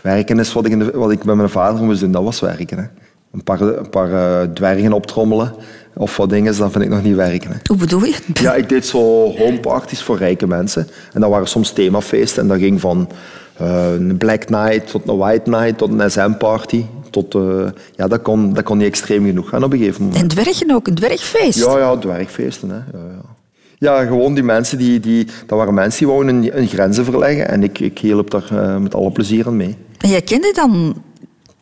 [0.00, 2.78] Werken is wat ik, de- wat ik met mijn vader moest doen, dat was werken.
[2.78, 2.84] Hè.
[3.32, 4.12] Een paar, een paar
[4.42, 5.54] eh, dwergen optrommelen
[5.94, 7.50] of wat dingen, dat vind ik nog niet werken.
[7.50, 7.56] Hè.
[7.66, 8.14] Hoe bedoel je?
[8.32, 8.98] Ja, ik deed zo
[9.36, 10.88] homeparties voor rijke mensen.
[11.12, 12.42] En dat waren soms themafeesten.
[12.42, 13.08] En dat ging van
[13.58, 16.84] een Black Night tot een White Night tot een SM-party.
[17.10, 17.66] Tot, eh,
[17.96, 20.22] ja, dat kon, dat kon niet extreem genoeg gaan op een gegeven moment.
[20.22, 21.58] En dwergen ook, een dwergfeest.
[21.58, 22.70] Ja, ja, dwergfeesten.
[22.70, 22.76] Hè.
[22.76, 23.22] Ja, ja.
[23.78, 27.48] ja, gewoon die mensen, die, die, dat waren mensen die wouden hun, hun grenzen verleggen.
[27.48, 29.76] En ik, ik hielp daar eh, met alle plezier aan mee.
[29.98, 31.02] En jij kende dan...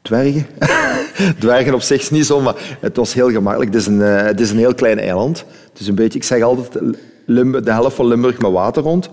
[0.03, 0.47] Dwergen?
[1.39, 3.73] Dwergen op zich is niet zo, maar het was heel gemakkelijk.
[3.73, 5.45] Het is een, eh, het is een heel klein eiland.
[5.71, 6.85] Het is een beetje, ik zeg altijd,
[7.27, 9.11] Limburg, de helft van Limburg met water rond.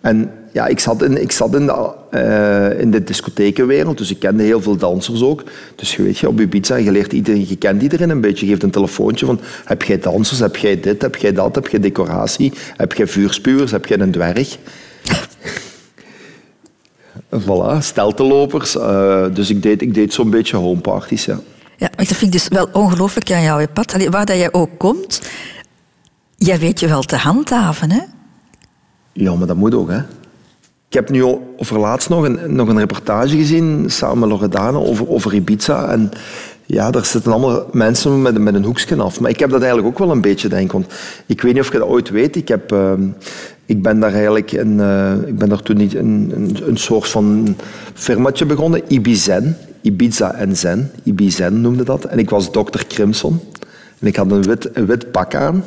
[0.00, 4.18] En ja, ik zat in, ik zat in, de, eh, in de discothekenwereld, dus ik
[4.18, 5.42] kende heel veel dansers ook.
[5.76, 8.46] Dus je weet, je, op Ibiza, je, leert iedereen, je kent iedereen een beetje.
[8.46, 11.66] Je geeft een telefoontje van, heb jij dansers, heb jij dit, heb jij dat, heb
[11.66, 14.56] jij decoratie, heb jij vuurspuwers, heb jij een dwerg?
[17.46, 18.76] Voilà, steltenlopers.
[18.76, 21.40] eh, dus ik deed, ik deed zo'n beetje homeparties, ja.
[21.76, 24.08] Ja, maar dat vind ik dus wel ongelooflijk aan jou, Pat.
[24.10, 25.22] Waar dat jij ook komt,
[26.36, 28.00] jij weet je wel te handhaven, hè?
[29.18, 29.98] Ja, maar dat moet ook, hè.
[30.88, 31.22] Ik heb nu
[31.56, 35.90] over laatst nog een, nog een reportage gezien, samen met Loredana, over, over Ibiza.
[35.90, 36.10] En
[36.66, 39.20] ja, daar zitten allemaal mensen met, met een hoekje af.
[39.20, 40.84] Maar ik heb dat eigenlijk ook wel een beetje, denk ik.
[41.26, 42.36] Ik weet niet of je dat ooit weet.
[42.36, 42.92] Ik, heb, eh,
[43.66, 47.08] ik ben daar eigenlijk een, eh, ik ben daar toen niet een, een, een soort
[47.08, 47.56] van
[47.94, 49.56] firmaatje begonnen, Ibizen.
[49.80, 50.90] Ibiza en Zen.
[51.02, 52.04] Ibizen noemde dat.
[52.04, 53.40] En ik was dokter Crimson.
[53.98, 55.64] En ik had een wit, een wit pak aan.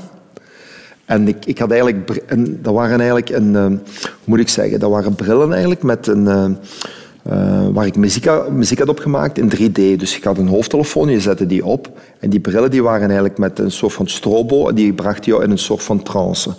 [1.12, 2.24] En ik, had eigenlijk...
[2.28, 3.56] Een, dat waren eigenlijk een...
[3.56, 3.80] eh, hoe
[4.24, 4.80] moet ik zeggen?
[4.80, 6.28] Dat waren brillen eigenlijk met een...
[6.28, 6.46] eh,
[7.24, 9.98] eh, waar ik muziek, muziek had opgemaakt in 3D.
[9.98, 11.90] Dus ik had een hoofdtelefoon, je zette die op.
[12.20, 14.68] En die brillen die waren eigenlijk met een soort van strobo.
[14.68, 16.54] En die brachten jou in een soort van trance.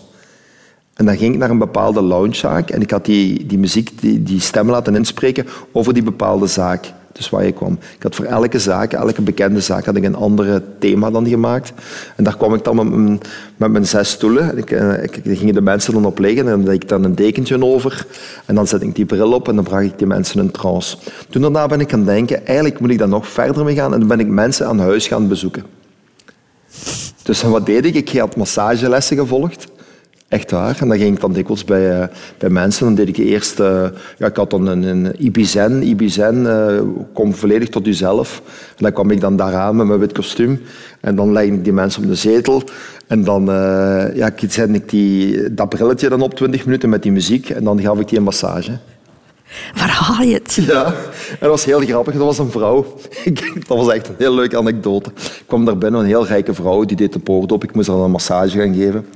[0.94, 2.70] En dan ging ik naar een bepaalde loungezaak.
[2.70, 6.92] En ik had die, die muziek, die, die stem laten inspreken over die bepaalde zaak.
[7.12, 7.78] Dus waar je kwam.
[7.96, 11.72] Ik had voor elke zaak, elke bekende zaak, had ik een andere thema dan gemaakt.
[12.16, 13.20] En daar kwam ik dan
[13.56, 14.50] met mijn, zes stoelen.
[14.50, 16.48] En ik, eh, ik, daar gingen de mensen dan op liggen.
[16.48, 18.06] En dan ik dan een dekentje over.
[18.46, 20.96] En dan zette ik die bril op en dan bracht ik die mensen in trance.
[21.30, 23.92] Toen daarna ben ik gaan denken, eigenlijk moet ik daar nog verder mee gaan.
[23.92, 25.64] En dan ben ik mensen aan huis gaan bezoeken.
[27.22, 27.94] Dus wat deed ik?
[27.94, 29.66] Ik had massagelessen gevolgd.
[30.32, 30.76] Echt waar.
[30.80, 32.84] En dan ging ik dan dikwijls bij, eh, bij mensen.
[32.84, 33.60] Dan deed ik eerst...
[33.60, 33.84] eh,
[34.18, 35.82] ja, ik had dan een, een Ibizen.
[35.82, 36.80] Ibizen, eh,
[37.12, 38.42] kom volledig tot jezelf.
[38.68, 40.60] En dan kwam ik dan daaraan met mijn wit kostuum.
[41.00, 42.62] En dan legde ik die mensen op de zetel.
[43.06, 43.44] En dan
[44.14, 47.50] ja, zette ik die, dat brilletje dan op, 20 minuten met die muziek.
[47.50, 48.78] En dan gaf ik die een massage.
[49.74, 50.54] Waar haal je het?
[50.54, 52.14] Ja, en dat was heel grappig.
[52.14, 52.86] Dat was een vrouw.
[53.68, 55.10] Dat was echt een heel leuke anekdote.
[55.16, 57.64] Ik kwam daar binnen, een heel rijke vrouw, die deed de poort op.
[57.64, 59.06] Ik moest haar een massage gaan geven.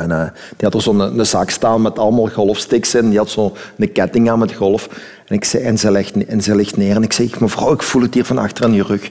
[0.00, 0.22] En eh,
[0.56, 3.08] die had er zo'n een, zak staan met allemaal golfsticks in.
[3.08, 4.88] Die had zo'n een ketting aan met golf.
[5.26, 6.94] En, ik zei, en, ze legt, en ze ligt neer.
[6.94, 9.04] En ik zeg, mevrouw, ik voel het hier van achter aan je rug.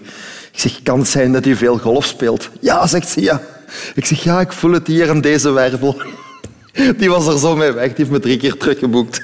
[0.51, 2.49] Ik zeg, kan het zijn dat u veel golf speelt?
[2.59, 3.41] Ja, zegt ze, ja.
[3.95, 6.01] Ik zeg, ja, ik voel het hier in deze wervel.
[6.97, 7.87] Die was er zo mee weg.
[7.87, 9.21] Die heeft me drie keer teruggeboekt.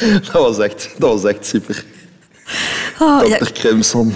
[0.32, 1.84] Dat was echt, dat was echt super.
[2.98, 3.52] Oh, ja, Dr.
[3.52, 4.14] Crimson.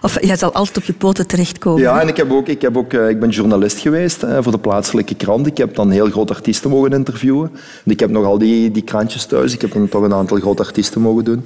[0.00, 1.82] Of jij zal altijd op je poten terechtkomen.
[1.82, 4.52] Ja, en ik, heb ook, ik, heb ook, eh, ik ben journalist geweest hè, voor
[4.52, 5.46] de plaatselijke krant.
[5.46, 7.50] Ik heb dan heel grote artiesten mogen interviewen.
[7.84, 9.52] En ik heb nog al die, die krantjes thuis.
[9.52, 11.44] Ik heb dan toch een aantal grote artiesten mogen doen.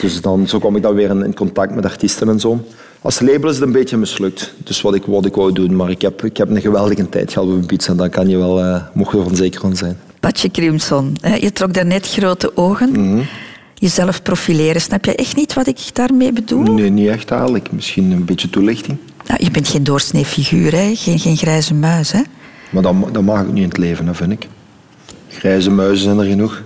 [0.00, 2.60] Dus dan, zo kwam ik dan weer in, in contact met artiesten en zo.
[3.00, 4.54] Als label is het een beetje mislukt.
[4.56, 5.76] Dus wat ik, wat ik wou doen.
[5.76, 7.90] Maar ik heb, ik heb een geweldige tijd gehad op een pizza.
[7.90, 9.98] En daar kan je wel, eh, mocht je er van zeker van zijn.
[10.20, 12.90] Patje Crimson, je trok daarnet grote ogen.
[12.90, 13.22] Mhm.
[13.84, 14.80] Jezelf profileren.
[14.80, 16.62] Snap je echt niet wat ik daarmee bedoel?
[16.62, 17.72] Nee, niet echt eigenlijk.
[17.72, 18.98] Misschien een beetje toelichting.
[19.26, 20.92] Nou, je bent geen doorsnee figuur, hè?
[20.94, 22.12] Geen, geen grijze muis.
[22.12, 22.20] Hè?
[22.70, 24.48] Maar dat, ma- dat mag ook niet in het leven, hè, vind ik.
[25.28, 26.62] Grijze muizen zijn er genoeg.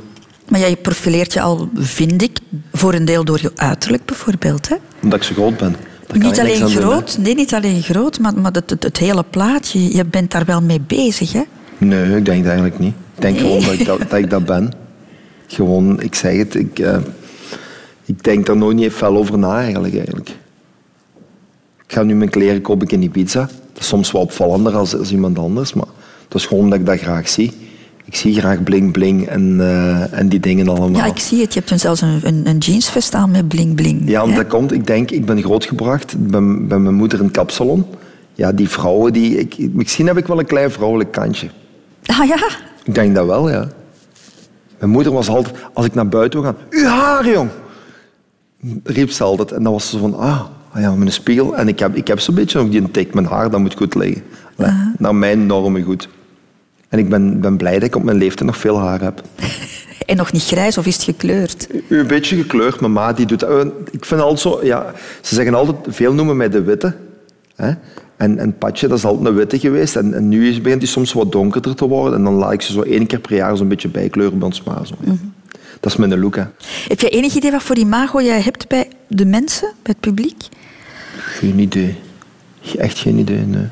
[0.49, 2.39] Maar jij profileert je al, vind ik,
[2.73, 4.69] voor een deel door je uiterlijk bijvoorbeeld.
[4.69, 4.75] Hè?
[5.03, 5.77] Omdat ik zo groot ben.
[6.13, 9.97] Niet alleen doen, groot, nee, niet alleen groot, maar, maar het, het, het hele plaatje.
[9.97, 11.43] Je bent daar wel mee bezig, hè?
[11.79, 12.95] Nee, ik denk het eigenlijk niet.
[13.15, 14.73] Ik denk gewoon dat ik dat, dat ik dat ben.
[15.49, 16.97] Gewoon, ik zeg het, ik, eh,
[18.05, 20.29] ik denk daar nooit niet fel over na eigenlijk, eigenlijk.
[21.87, 23.41] Ik ga nu mijn kleren kopen in Ibiza.
[23.41, 25.87] Dat is soms wel opvallender als, als iemand anders, maar
[26.29, 27.53] dat is gewoon dat ik dat graag zie.
[28.05, 31.01] Ik zie graag bling bling en, eh, en die dingen allemaal.
[31.01, 31.55] Ja, ik zie het.
[31.55, 34.09] Je hebt zelfs een, een, een jeansvest aan met bling bling.
[34.09, 37.87] Ja, want dat komt, ik denk, ik ben grootgebracht bij, bij mijn moeder in kapsalon.
[38.35, 41.49] Ja, die vrouwen, die, ik, misschien heb ik wel een klein vrouwelijk kantje.
[42.07, 42.49] Ah ja?
[42.85, 43.69] Ik denk dat wel, ja.
[44.79, 47.51] Mijn moeder was altijd, als ik naar buiten wil gaan, uw haar, jong!
[48.85, 49.53] Riep ze altijd.
[49.53, 50.41] En dan was ze van, ah,
[50.73, 51.57] ah ja, een spiegel.
[51.57, 53.95] En ik heb, ik heb zo'n beetje nog die tik, mijn haar, dat moet goed
[53.95, 54.23] liggen.
[54.99, 56.09] Naar mijn normen goed.
[56.89, 59.23] En ik ben, ben blij dat ik op mijn leeftijd nog veel haar heb.
[60.07, 61.67] En nog niet grijs of is het gekleurd?
[61.89, 63.51] Een beetje gekleurd, mijn ma die doet dat.
[63.51, 66.95] Eh, Ik vind altijd zo, ja, ze zeggen altijd, veel noemen mij de witte.
[67.57, 67.73] Hè?
[68.19, 69.97] En, en Patje, dat is altijd een witte geweest.
[69.97, 72.19] En, en nu is, begint hij soms wat donkerder te worden.
[72.19, 74.63] En dan laat ik ze zo één keer per jaar zo'n beetje bijkleuren bij ons
[74.63, 74.85] ma.
[74.85, 75.13] Zo, ja.
[75.81, 76.43] Dat is mijn look, hè.
[76.89, 80.43] Heb je enig idee wat voor imago jij hebt bij de mensen, bij het publiek?
[81.17, 81.97] Geen idee.
[82.77, 83.67] Echt geen idee, nee.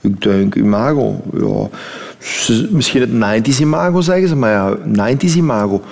[0.00, 1.68] Ik denk imago, ja.
[2.70, 4.76] Misschien het 90s imago zeggen ze, maar ja,
[5.14, 5.82] 90s imago.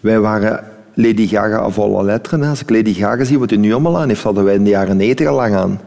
[0.00, 2.42] Wij waren Lady Gaga af alle letteren.
[2.42, 4.70] Als ik Lady Gaga zie wat hij nu allemaal aan heeft, hadden wij in de
[4.70, 5.80] jaren 90 al lang aan.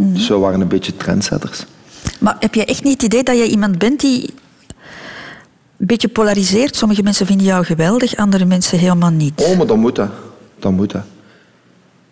[0.00, 1.64] Dus we waren een beetje trendsetters.
[2.18, 4.34] Maar heb je echt niet het idee dat jij iemand bent die
[5.76, 6.76] een beetje polariseert?
[6.76, 9.40] Sommige mensen vinden jou geweldig, andere mensen helemaal niet.
[9.40, 10.10] Oh, maar dan moet dat.
[10.58, 11.02] Dan moet dat.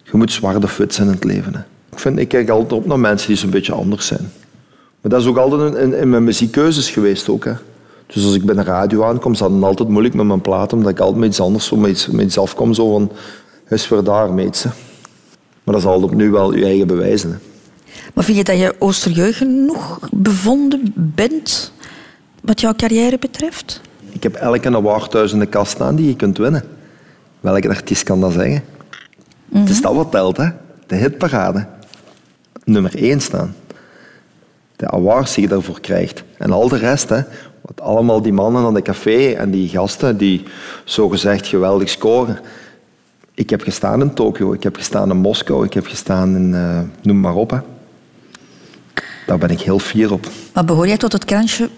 [0.02, 1.54] Je moet zwart of wit zijn in het leven.
[1.54, 1.60] Hè.
[1.92, 4.32] Ik, vind, ik kijk altijd op naar mensen die zo'n beetje anders zijn.
[5.00, 7.44] Maar dat is ook altijd in, in, mijn muziekkeuzes geweest ook.
[7.44, 7.52] Hè.
[8.06, 10.72] Dus als ik bij de radio aankom, is dat dan altijd moeilijk met mijn plaat,
[10.72, 13.12] omdat ik altijd met iets anders, met iets, met iets afkom, zo van,
[13.68, 14.32] is weer daar.
[14.32, 17.30] Maar dat is altijd opnieuw wel je eigen bewijzen.
[17.30, 17.36] Hè.
[18.14, 21.74] Maar vind je dat je oosterjeugd genoeg bevonden bent?
[22.46, 23.80] wat jouw carrière betreft?
[24.08, 26.64] Ik heb elke award thuis in de kast staan die je kunt winnen.
[27.40, 28.62] Welke artiest kan dat zeggen?
[29.52, 30.48] Het is dat wat telt, hè?
[30.86, 31.66] De hitparade.
[32.64, 33.54] Nummer één staan.
[34.76, 36.24] De awards die je daarvoor krijgt.
[36.38, 37.20] En al de rest, hè?
[37.60, 40.42] Wat allemaal die mannen aan de café en die gasten die
[40.84, 42.38] zogezegd geweldig scoren.
[43.34, 46.54] Ik heb gestaan in Tokio, ik heb gestaan in Moskou, ik heb gestaan in...
[46.54, 47.58] eh, noem maar op, hè.
[49.26, 50.30] Daar ben ik heel fier op.
[50.54, 51.70] Maar behoor jij tot het krantje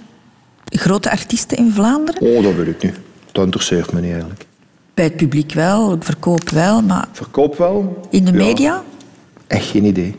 [0.65, 2.21] grote artiesten in Vlaanderen?
[2.23, 2.95] Oh, dat weet ik niet.
[3.33, 4.47] Dat interesseert me niet eigenlijk.
[4.95, 8.07] Bij het publiek wel, verkoop wel, maar Verkoop wel.
[8.11, 8.37] in de Ja.
[8.37, 8.83] media?
[9.47, 10.17] Echt geen idee.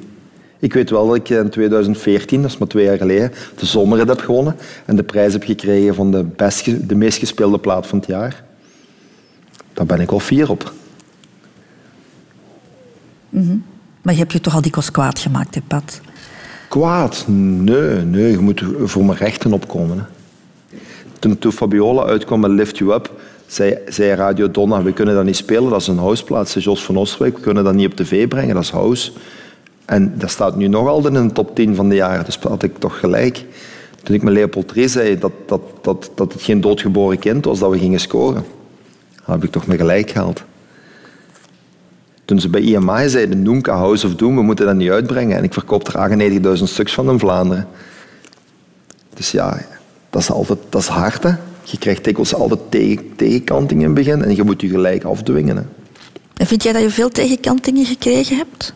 [0.60, 4.08] Ik weet wel dat ik in 2014, dat is maar twee jaar geleden, de zomerrit
[4.08, 4.56] heb gewonnen
[4.86, 8.44] en de prijs heb gekregen van de, best, de meest gespeelde plaat van het jaar.
[9.74, 10.74] Daar ben ik al fier op.
[14.02, 16.00] Maar je hebt je toch al dikwijls kwaad gemaakt, hè, Pat?
[16.70, 17.24] Kwaad?
[17.28, 20.08] Nee, nee, je moet voor mijn rechten opkomen.
[21.20, 23.12] Toen, Fabiola uitkwam met Lift You Up,
[23.48, 26.54] zei, Radio Donna, we kunnen dat niet spelen, dat is een houseplaats.
[26.54, 29.12] Jos van Oostwijk, we kunnen dat niet op tv brengen, dat is house.
[29.86, 32.64] En dat staat nu nog altijd in de top 10 van de jaren, dus had
[32.64, 33.46] ik toch gelijk.
[34.04, 37.72] Toen ik met Leopold zei dat, dat, dat, dat het geen doodgeboren kind was, dat
[37.72, 38.44] we gingen scoren,
[39.26, 40.44] dan heb ik toch mijn gelijk gehaald.
[42.30, 45.38] Toen ze bij IMI zeiden, Noemka House of Doom, we moeten dat niet uitbrengen.
[45.38, 47.68] En ik verkoop er 98.000 stuks van in Vlaanderen.
[49.14, 49.58] Dus ja,
[50.10, 51.24] dat is, altijd, dat is hard.
[51.24, 51.30] Hè?
[51.64, 55.58] Je krijgt dikwijls altijd tegen, tegenkanting in het begin en je moet je gelijk afdwingen.
[55.58, 55.64] Hè?
[56.38, 58.74] En vind jij dat je veel tegenkantingen gekregen hebt?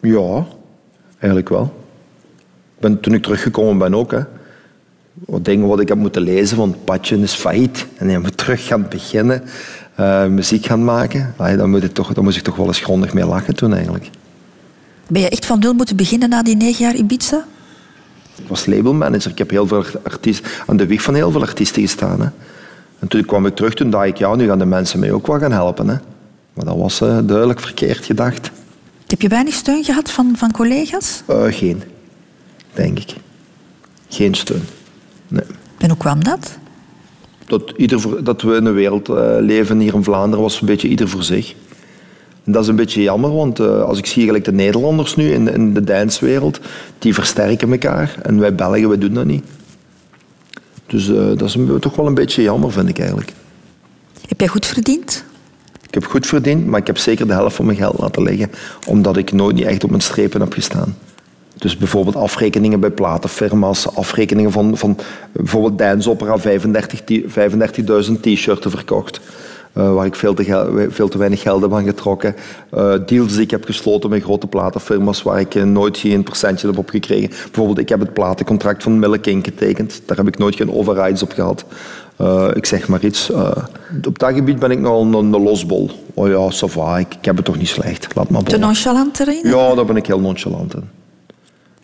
[0.00, 0.46] Ja,
[1.18, 1.74] eigenlijk wel.
[2.78, 4.10] Ben, toen ik teruggekomen ben ook.
[4.10, 4.20] Hè.
[5.14, 7.86] Wat dingen wat ik heb moeten lezen, want Patje is failliet.
[7.96, 9.42] En je moet terug gaan beginnen,
[9.98, 11.34] eh, muziek gaan maken.
[11.36, 13.74] Ah, dan, moet ik toch, dan moest ik toch wel eens grondig mee lachen toen
[13.74, 14.10] eigenlijk.
[15.08, 17.44] Ben je echt van nul moeten beginnen na die negen jaar Ibiza?
[18.36, 19.30] Ik was labelmanager.
[19.30, 22.20] Ik heb heel veel artiesten, aan de wieg van heel veel artiesten gestaan.
[22.20, 22.28] Hè.
[22.98, 25.26] En toen kwam ik terug, toen dacht ik, ja, nu gaan de mensen mij ook
[25.26, 25.88] wel gaan helpen.
[25.88, 25.96] Hè.
[26.52, 28.50] Maar dat was eh, duidelijk verkeerd gedacht.
[29.06, 31.22] Heb je weinig steun gehad van, van collega's?
[31.26, 31.82] Eh, geen,
[32.72, 33.14] denk ik.
[34.08, 34.62] Geen steun.
[35.28, 35.44] Nee.
[35.78, 36.58] En hoe kwam dat?
[37.48, 40.66] Dat, ieder voor- dat we in een wereld eh, leven hier in Vlaanderen was een
[40.66, 41.54] beetje ieder voor zich.
[42.44, 45.32] En dat is een beetje jammer, want eh, als ik zie gelijk de Nederlanders nu
[45.32, 46.60] in, in de danswereld,
[46.98, 48.14] die versterken elkaar.
[48.22, 49.44] En wij Belgen, wij doen dat niet.
[50.86, 53.32] Dus eh, dat is een- toch wel een beetje jammer, vind ik eigenlijk.
[54.28, 55.24] Heb jij goed verdiend?
[55.86, 58.50] Ik heb goed verdiend, maar ik heb zeker de helft van mijn geld laten liggen,
[58.86, 60.96] omdat ik nooit niet echt op mijn strepen heb gestaan.
[61.58, 64.96] Dus bijvoorbeeld afrekeningen bij platenfirma's, afrekeningen van, van
[65.32, 69.20] bijvoorbeeld Dance Opera 35 ti- 35.000 t-shirts verkocht.
[69.72, 72.34] eh, waar ik veel te, veel te weinig geld heb aan getrokken.
[72.70, 76.66] Eh, deals die ik heb gesloten met grote platenfirma's waar ik eh, nooit geen percentje
[76.66, 77.28] heb op gekregen.
[77.28, 80.02] Bijvoorbeeld, ik heb het platencontract van Mille King getekend.
[80.06, 81.64] Daar heb ik nooit geen overrides op gehad.
[82.16, 83.30] Eh, ik zeg maar iets.
[84.06, 85.90] op dat gebied ben ik nogal een, een losbol.
[86.14, 88.14] Oh ja, ça va, ik, ik heb het toch niet slecht.
[88.14, 88.60] Laat maar Te bollen.
[88.60, 89.40] nonchalant erin?
[89.42, 90.88] Ja, daar ben ik heel nonchalant in.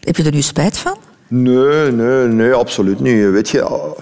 [0.05, 0.97] Heb je er nu spijt van?
[1.29, 3.31] Nee, nee, nee, absoluut niet.
[3.31, 3.93] Weet je,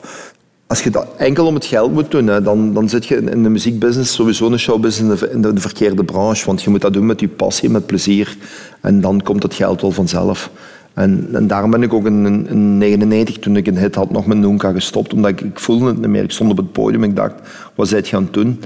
[0.67, 3.49] als je dat enkel om het geld moet doen, dan, dan zit je in de
[3.49, 6.47] muziekbusiness sowieso een showbusiness in de, in de, de verkeerde branche.
[6.47, 8.37] Want je moet dat doen met je passie, met plezier.
[8.81, 10.51] En dan komt het geld wel vanzelf.
[10.95, 14.39] En, en daarom ben ik ook in 1999, toen ik een hit had, nog met
[14.39, 15.13] Noonka gestopt.
[15.13, 16.23] Omdat ik, voelde het niet meer.
[16.23, 17.35] Ik stond op het podium en ik dacht,
[17.75, 18.61] wat aan het doen?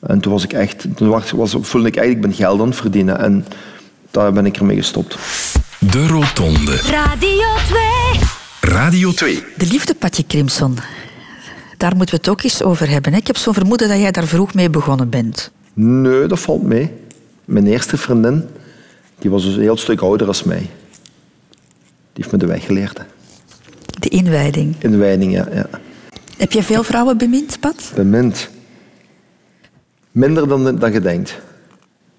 [0.00, 2.76] En toen was ik echt, toen was, voelde ik eigenlijk, ik ben geld aan het
[2.76, 3.18] verdienen.
[3.18, 3.44] En
[4.10, 5.18] daar ben ik ermee gestopt.
[5.80, 6.76] De Rotonde.
[6.76, 7.80] Radio 2.
[8.60, 9.44] Radio 2.
[9.56, 10.76] De liefde, Patje Crimson.
[11.76, 13.12] Daar moeten we het ook eens over hebben.
[13.12, 13.18] hè?
[13.18, 15.50] Ik heb zo'n vermoeden dat jij daar vroeg mee begonnen bent.
[15.72, 16.92] Nee, dat valt mee.
[17.44, 18.48] Mijn eerste vriendin,
[19.18, 20.58] die was dus een heel stuk ouder als mij.
[20.58, 20.68] Die
[22.24, 22.98] heeft me de weg geleerd.
[22.98, 23.04] hè.
[24.00, 24.74] De inwijding.
[24.78, 25.46] In Weining, ja.
[25.52, 25.66] ja.
[26.36, 27.92] Heb jij veel vrouwen bemind, Pat?
[27.94, 28.48] Bemind.
[30.10, 31.38] Minder dan, dan je denkt.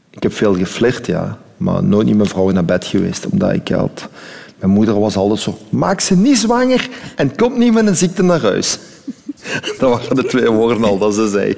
[0.10, 1.38] Ik heb veel geflirt, ja.
[1.62, 3.26] Maar nooit niet met vrouwen naar bed geweest.
[3.32, 4.10] Omdat ik had...
[4.60, 5.58] Mijn moeder was altijd zo...
[5.70, 8.80] Maak ze niet zwanger en kom niet met een ziekte naar huis.
[9.80, 11.56] Dat waren de twee woorden al dat ze zei.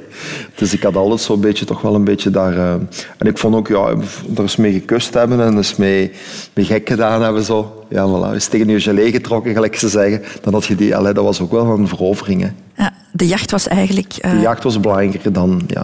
[0.55, 2.57] Dus ik had altijd zo'n beetje, toch wel een beetje daar...
[2.57, 2.73] eh,
[3.17, 3.87] En ik vond ook, ja,
[4.35, 6.11] er eens mee gekust hebben en eens mee,
[6.53, 7.43] mee gek gedaan hebben.
[7.43, 7.85] Zo.
[7.89, 8.33] Ja, voilà.
[8.33, 10.21] Eens tegen je gelé getrokken, gelijk ze zeggen.
[10.41, 10.95] Dan had je die...
[10.95, 12.47] Allee, dat was ook wel een verovering, hè.
[12.83, 14.13] Ja, de jacht was eigenlijk...
[14.19, 15.61] eh, De jacht was belangrijker dan...
[15.67, 15.83] Ja.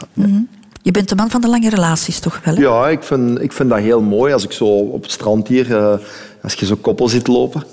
[0.82, 2.60] Je bent de man van de lange relaties, toch wel?
[2.60, 5.76] Ja, ik vind, ik vind dat heel mooi als ik zo op het strand hier,
[5.76, 5.98] eh,
[6.42, 7.64] als je zo'n koppel ziet lopen.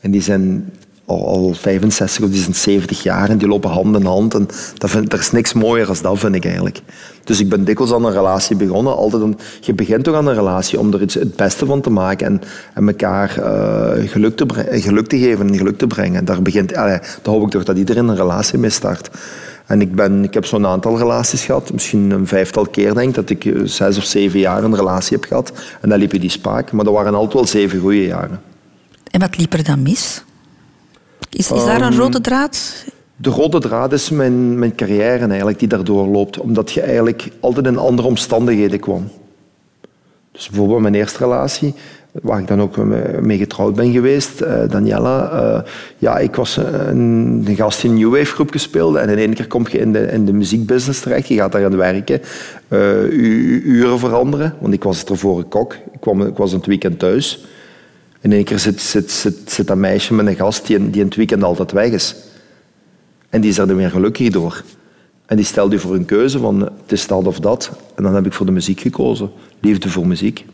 [0.00, 0.72] En die zijn
[1.04, 4.34] al, al 65 of die zijn 70 jaar en die lopen hand in hand.
[4.34, 4.48] En
[4.78, 6.80] dat vind, er is niks mooier dan dat, vind ik eigenlijk.
[7.24, 8.96] Dus ik ben dikwijls aan een relatie begonnen.
[8.96, 11.90] Altijd een, je begint toch aan een relatie om er iets, het beste van te
[11.90, 12.40] maken en,
[12.74, 16.24] en elkaar eh, geluk, te geluk te geven en geluk te brengen.
[16.24, 19.10] Daar, begint, daar hoop ik toch dat iedereen een relatie mee start.
[19.68, 23.14] En ik, ben, ik heb zo'n aantal relaties gehad, misschien een vijftal keer denk ik,
[23.14, 25.52] dat ik eh, zes of zeven jaar een relatie heb gehad.
[25.80, 28.40] En dan liep je die spaak, maar dat waren altijd wel zeven goede jaren.
[29.10, 30.24] En wat liep er dan mis?
[31.30, 32.84] Is, is daar een Ehm, rode draad?
[33.16, 36.38] De rode draad is mijn, mijn carrière eigenlijk die daardoor loopt.
[36.38, 39.10] Omdat je eigenlijk altijd in andere omstandigheden kwam.
[40.38, 41.74] Dus bijvoorbeeld mijn eerste relatie,
[42.12, 42.76] waar ik dan ook
[43.20, 45.30] mee getrouwd ben geweest, eh, Daniela.
[45.30, 48.98] eh, ja, ik was een, een gast die een New Wave groep speelde.
[48.98, 51.28] En in één keer kom je in de, in de muziekbusiness terecht.
[51.28, 52.20] Je gaat daar aan werken.
[52.70, 54.54] je uren veranderen.
[54.60, 55.72] Want ik was ervoor een kok.
[55.74, 57.44] Ik, kwam, ik was in het weekend thuis.
[58.20, 61.00] In één keer zit, zit, zit, zit dat meisje met een gast die, in- die
[61.00, 62.14] in het weekend altijd weg is.
[63.30, 64.62] En die is er dan weer gelukkig door.
[65.28, 67.70] En die stelt u voor een keuze van het is dat of dat.
[67.94, 69.30] En dan heb ik voor de muziek gekozen.
[69.60, 70.44] Liefde voor muziek.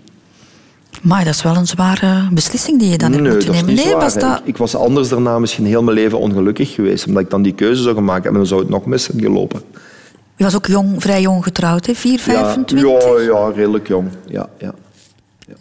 [1.02, 3.74] Maar dat is wel een zware beslissing die je dan hebt nee, moeten nemen.
[3.74, 4.38] nee, zwaar, was dat...
[4.38, 7.06] Ik, ik was anders daarna misschien heel mijn leven ongelukkig geweest.
[7.06, 8.32] Omdat ik dan die keuze zou gemaakt hebben.
[8.32, 9.60] En dan zou het nog mis zijn gelopen.
[10.36, 11.94] Je was ook jong, vrij jong getrouwd, hè?
[11.94, 12.80] 4, Ja, 25?
[12.80, 14.08] ja, ja, redelijk jong.
[14.26, 14.74] Ja, ja.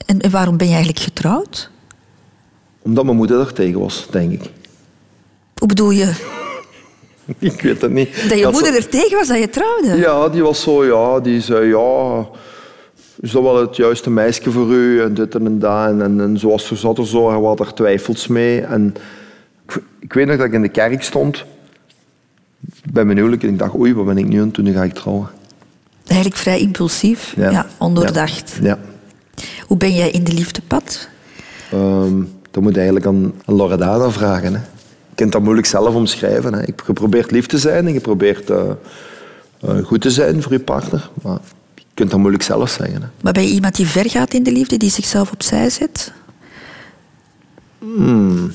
[0.06, 1.70] En, en waarom ben je eigenlijk getrouwd?
[2.82, 4.50] Omdat mijn moeder er tegen was, denk ik.
[5.58, 6.42] Hoe bedoel je?
[7.40, 8.30] Ik weet het niet.
[8.30, 9.96] Dat je moeder zo- er tegen was dat je trouwde?
[9.98, 12.28] Ja, die was zo, ja, die zei, ja,
[13.22, 15.02] is dat wel het juiste meisje voor u?
[15.02, 15.88] En dit en dat.
[15.88, 18.62] En, en, en zoals ze zat er zo, hij had er twijfels mee.
[18.62, 18.96] En
[19.68, 21.46] ik, ik weet nog dat ik in de kerk stond,
[22.92, 24.52] bij mijn huwelijk, en ik dacht, oei, wat ben ik nu aan?
[24.62, 25.30] Nu ga ik trouwen.
[26.06, 28.58] Eigenlijk vrij impulsief, ja, ondoordacht.
[28.62, 28.80] Ja.
[29.68, 31.08] Hoe ben jij in de liefdepad?
[31.72, 32.22] Ehm,
[32.52, 34.54] dat moet je eigenlijk aan, aan Loredana vragen.
[34.54, 34.60] Hè.
[35.14, 36.54] Je kunt dat moeilijk zelf omschrijven.
[36.54, 36.60] Hè.
[36.60, 38.70] Je probeert lief te zijn en je probeert eh,
[39.60, 41.10] eh, goed te zijn voor je partner.
[41.22, 41.40] Maar
[41.76, 43.02] je kunt dat moeilijk zelf zeggen.
[43.02, 43.08] Hè.
[43.22, 46.14] Maar ben je iemand die ver gaat in de liefde, die zichzelf opzij zet?
[47.80, 48.52] Hmm,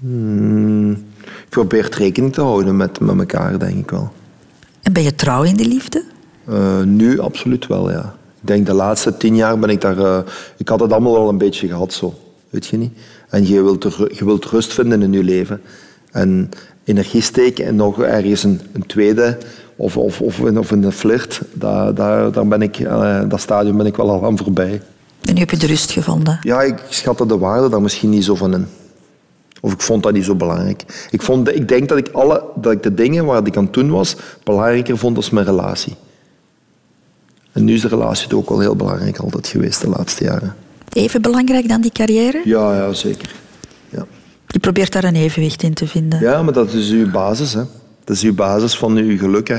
[0.00, 0.96] je
[1.48, 4.12] probeert rekening te houden met, met elkaar, denk ik wel.
[4.82, 6.04] En ben je trouw in de liefde?
[6.44, 8.14] Eh, nu absoluut wel, ja.
[8.40, 10.24] Ik denk de laatste tien jaar ben ik daar...
[10.56, 12.14] ik had het allemaal wel een beetje gehad, zo.
[12.50, 12.92] Weet je niet?
[13.28, 15.60] En je wilt, er- je wilt rust vinden in je leven.
[16.10, 16.48] En
[16.84, 19.38] energie steken en nog ergens een, een tweede...
[19.80, 23.76] Of, of, of, in, of een flirt, daar, daar, daar ben ik, eh, dat stadium
[23.76, 24.82] ben ik wel al aan voorbij.
[25.24, 26.38] En nu heb je de rust gevonden.
[26.42, 28.66] Ja, ik schatte de waarde daar misschien niet zo van in.
[29.60, 31.06] Of ik vond dat niet zo belangrijk.
[31.10, 33.72] Ik, vond, ik denk dat ik, alle, dat ik de dingen waar ik aan het
[33.72, 35.94] doen was, belangrijker vond als mijn relatie.
[37.52, 40.54] En nu is de relatie ook wel heel belangrijk altijd geweest de laatste jaren.
[40.92, 42.42] Even belangrijk dan die carrière?
[42.44, 43.30] Ja, ja zeker.
[43.88, 44.06] Ja.
[44.46, 46.20] Je probeert daar een evenwicht in te vinden.
[46.20, 47.52] ja, maar dat is uw basis.
[47.54, 47.62] Hè.
[48.04, 49.48] Dat is uw basis van uw geluk.
[49.48, 49.58] Hè.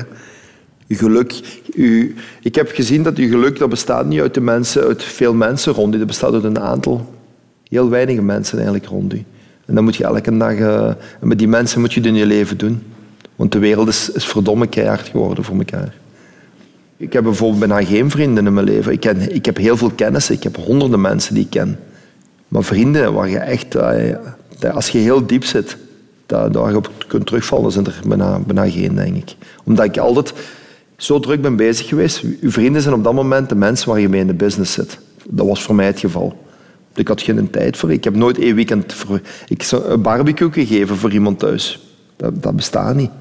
[0.88, 1.34] Uw geluk,
[1.74, 2.08] uw,
[2.42, 5.74] ik heb gezien dat uw geluk dat bestaat niet uit, de mensen, uit veel mensen
[5.74, 5.98] rond u.
[5.98, 7.14] Dat bestaat uit een aantal,
[7.70, 9.24] heel weinige mensen eigenlijk rond u.
[9.66, 10.54] En dan moet je elke dag...
[10.54, 12.84] eh, en met die mensen moet je het in je leven doen.
[13.36, 15.94] Want de wereld is, is verdomme keihard geworden voor elkaar.
[17.00, 18.92] Ik heb bijvoorbeeld bijna geen vrienden in mijn leven.
[18.92, 20.30] Ik, ik heb heel veel kennis.
[20.30, 21.80] Ik heb honderden mensen die ik ken.
[22.48, 23.76] Maar vrienden waar je echt...
[23.76, 24.16] eh,
[24.74, 25.78] als je heel diep zit,
[26.26, 29.36] daar, op kunt terugvallen, zijn er bijna, bijna geen, denk ik.
[29.64, 30.34] Omdat ik altijd
[30.98, 32.24] zo druk ben bezig geweest.
[32.42, 35.00] Uw vrienden zijn op dat moment de mensen waar je mee in de business zit.
[35.30, 36.44] Dat was voor mij het geval.
[36.96, 37.92] Ik had geen tijd voor.
[37.92, 41.94] Ik heb nooit een weekend voor, ik een barbecue gegeven voor iemand thuis.
[42.16, 43.12] Dat, dat bestaat niet.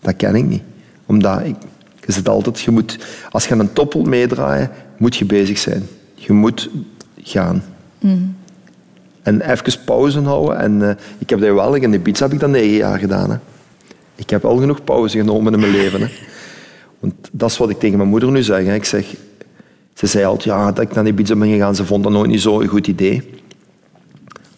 [0.00, 0.62] Dat ken ik niet.
[1.06, 1.56] Omdat ik,
[2.06, 2.98] je zit altijd, je moet,
[3.30, 5.86] als je een top wilt meedraaien, moet je bezig zijn.
[6.14, 6.70] Je moet
[7.22, 7.62] gaan.
[9.22, 10.58] En even pauze houden.
[10.58, 13.30] En eh, ik heb dat wel, in de pizza heb ik dat negen jaar gedaan.
[13.30, 13.36] Hè.
[14.14, 16.00] Ik heb al genoeg pauze genomen in mijn leven.
[16.00, 16.08] Hè.
[16.98, 18.64] Want dat is wat ik tegen mijn moeder nu zeg.
[18.64, 18.74] Hè.
[18.74, 19.14] Ik zeg,
[19.94, 21.74] ze zei altijd ja, dat ik naar die pizza ben gegaan.
[21.74, 23.39] Ze vond dat nooit niet zo'n goed idee.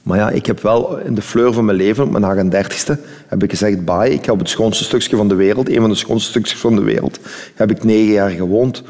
[0.03, 2.92] Maar ja, ik heb wel in de fleur van mijn leven, op mijn 38ste,
[3.26, 5.90] heb ik gezegd, bye, ik ga op het schoonste stukje van de wereld, een van
[5.90, 7.18] de schoonste stukjes van de wereld,
[7.55, 8.82] heb ik negen jaar gewoond.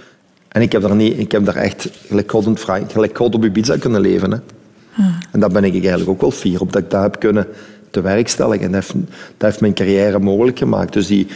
[0.48, 3.34] En ik heb daar, niet, ik heb daar echt gelijk God, en vrij- gelijk God
[3.34, 4.30] op Ibiza kunnen leven.
[4.32, 4.38] Hè.
[5.32, 7.46] En daar ben ik eigenlijk ook wel fier op, dat ik dat heb kunnen
[7.90, 8.60] te werk stellen.
[8.60, 8.92] En dat heeft,
[9.36, 10.92] dat heeft mijn carrière mogelijk gemaakt.
[10.92, 11.26] Dus die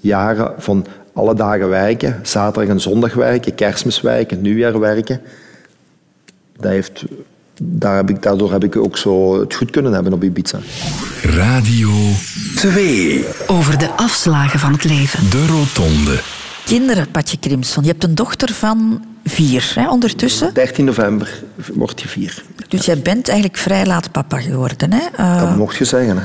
[0.00, 5.20] jaren van alle dagen werken, zaterdag en zondag werken, kerstmis werken, nieuwjaar werken,
[6.56, 7.04] dat heeft,
[7.62, 10.58] daar heb ik, daardoor heb ik ook zo het goed kunnen hebben op Ibiza.
[11.22, 11.90] Radio
[12.56, 13.24] 2.
[13.46, 15.30] Over de afslagen van het leven.
[15.30, 16.20] De Rotonde.
[16.64, 17.82] Kinderen, Patje Crimson.
[17.82, 20.54] Je hebt een dochter van vier hè, ondertussen.
[20.54, 21.42] 13 november
[21.74, 22.42] wordt hij vier.
[22.68, 24.92] Dus jij bent eigenlijk vrij laat papa geworden.
[24.92, 25.06] Hè?
[25.16, 26.16] Eh, Dat mocht je zeggen.
[26.16, 26.24] Hè.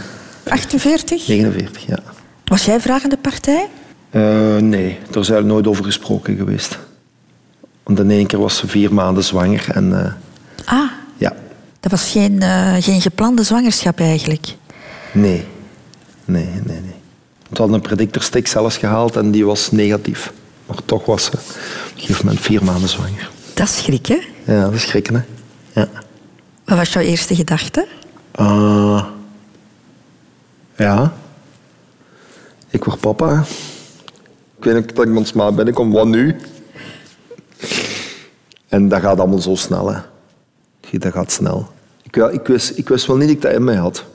[0.51, 1.27] 48?
[1.27, 1.99] 49, ja.
[2.45, 3.67] Was jij vragende partij?
[4.11, 4.21] Uh,
[4.57, 6.79] nee, daar is eigenlijk nooit over gesproken geweest.
[7.83, 9.89] Want in één keer was ze vier maanden zwanger en...
[9.89, 10.05] Uh,
[10.65, 10.91] ah.
[11.83, 14.55] Dat was geen, uh, geen geplande zwangerschap eigenlijk?
[15.13, 15.45] Nee.
[16.25, 16.95] Nee, nee, nee.
[17.49, 20.33] We hadden een predictorstick zelfs gehaald en die was negatief.
[20.65, 21.39] Maar toch was ze op
[21.95, 23.29] een gegeven moment vier maanden zwanger.
[23.53, 24.19] Dat is schrik, hè?
[24.45, 25.21] Ja, dat is schrikken, hè.
[25.81, 25.89] Ja.
[26.65, 27.87] Wat was jouw eerste gedachte?
[28.39, 29.05] Uh,
[30.75, 31.13] ja.
[32.69, 33.43] Ik word papa.
[34.57, 35.05] Ik weet niet dat
[35.35, 35.67] ik ben.
[35.67, 36.35] Ik kom, wat nu?
[38.67, 39.99] En dat gaat allemaal zo snel, hè.
[40.99, 41.72] Dat gaat snel.
[42.13, 44.05] Ik, ik, wist, ik wist wel niet dat ik dat in mij had.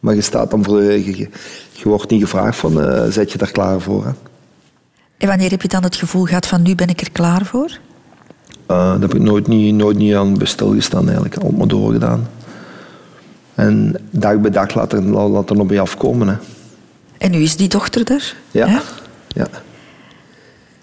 [0.00, 0.82] Maar je staat dan voor...
[0.82, 1.28] Je, je,
[1.72, 4.10] je wordt niet gevraagd van, uh, zet je daar klaar voor, hè?
[5.16, 7.78] En wanneer heb je dan het gevoel gehad van, nu ben ik er klaar voor?
[8.70, 11.36] Uh, daar heb ik nooit niet, nooit niet aan stilgestaan, eigenlijk.
[11.36, 12.28] Al maar doorgedaan.
[13.54, 16.34] En dag bij dag laat er, laat er nog bij afkomen, hè.
[17.18, 18.34] En nu is die dochter er?
[18.50, 18.66] Ja.
[18.66, 18.78] Hè?
[19.28, 19.48] ja.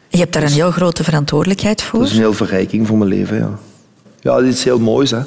[0.07, 1.99] Je hebt daar een heel grote verantwoordelijkheid voor.
[1.99, 3.49] Dat is een heel verrijking voor mijn leven, ja.
[4.19, 5.21] Ja, dat is heel moois, hè.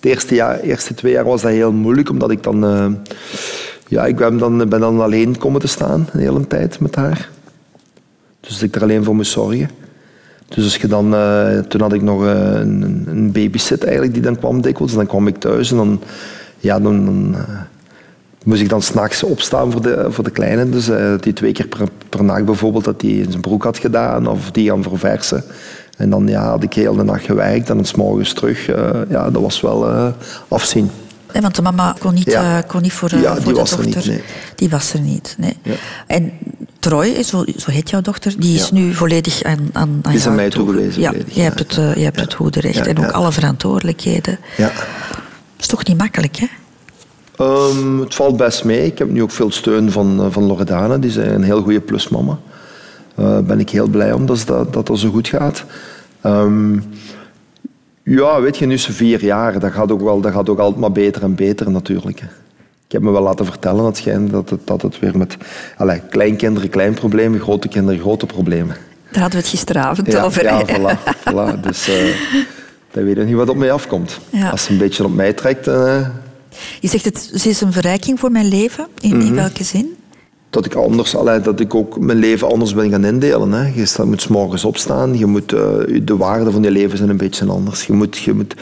[0.00, 0.58] De eerste, jaar,
[0.94, 2.64] twee jaar was dat heel moeilijk, omdat ik dan...
[2.64, 2.86] Uh,
[3.88, 7.28] ja, ik ben dan, ben dan alleen komen te staan, de hele tijd met haar.
[8.40, 9.70] Dus ik er alleen voor moest zorgen.
[10.48, 14.22] Dus als je dan, uh, toen had ik nog uh, een, een babysit eigenlijk, die
[14.22, 14.94] dan kwam dikwijls.
[14.94, 16.00] Dan kwam ik thuis en dan,
[16.58, 17.36] ja, dan,
[18.44, 20.68] moest ik dan s'nachts opstaan voor de, voor de kleine.
[20.68, 20.90] Dus
[21.20, 24.68] die twee keer per, per nacht bijvoorbeeld dat hij zijn broek had gedaan of die
[24.68, 25.44] gaan verversen.
[26.00, 28.68] En dan ja, had ik heel de nacht gewerkt en dan s'morgens terug.
[28.68, 28.76] Uh,
[29.08, 30.06] ja, dat was wel uh,
[30.48, 30.90] afzien.
[31.32, 32.60] Nee, want de mama kon niet, ja.
[32.60, 33.90] kon niet voor, ja, voor die de was dochter.
[33.90, 34.22] Er niet, nee.
[34.54, 35.34] Die was er niet.
[35.38, 35.56] Nee.
[35.62, 35.74] Ja.
[36.06, 36.32] En
[36.78, 40.26] Troy, zo, zo heet jouw dochter, die is nu volledig aan, aan, aan die is
[40.26, 40.64] aan mij toe.
[40.64, 41.02] toegewezen.
[41.02, 44.38] Ja, je hebt het, uh, je hebt het goede recht en ook alle verantwoordelijkheden.
[44.56, 44.66] Ja.
[44.66, 46.46] Dat is toch niet makkelijk, hè?
[47.44, 48.84] Um, het valt best mee.
[48.84, 50.98] Ik heb nu ook veel steun van, van Loredana.
[50.98, 52.38] Die is een heel goede plusmama.
[53.14, 55.64] Daar uh, ben ik heel blij om dat dat, dat, dat zo goed gaat.
[56.26, 56.84] Um,
[58.02, 59.58] ja, weet je, nu is ze vier jaar.
[59.58, 62.20] Dat gaat ook, wel, dat gaat ook altijd maar beter en beter natuurlijk.
[62.86, 65.36] Ik heb me wel laten vertellen dat, schijnt dat, het, dat het weer met
[65.76, 68.76] allez, kleinkinderen klein problemen, grote kinderen grote problemen.
[69.10, 70.42] Daar hadden we het gisteravond ja, over.
[70.42, 70.98] Ja, voilà,
[71.28, 71.60] voilà.
[71.60, 72.14] Dus uh,
[72.90, 74.20] dan weet je niet wat op mij afkomt.
[74.30, 74.50] Ja.
[74.50, 75.68] Als ze een beetje op mij trekt...
[75.68, 76.06] Uh,
[76.80, 78.86] je zegt, het, ze is een verrijking voor mijn leven.
[79.00, 79.26] In, Mhm.
[79.26, 79.96] in welke zin?
[80.50, 83.52] Dat ik, anders, allee, dat ik ook mijn leven anders ben gaan indelen.
[83.52, 83.72] Hè.
[83.74, 85.18] Je staat, moet 's morgens opstaan.
[85.18, 85.60] Je moet, uh,
[86.02, 87.86] de waarden van je leven zijn een beetje anders.
[87.86, 88.54] Je moet, je moet,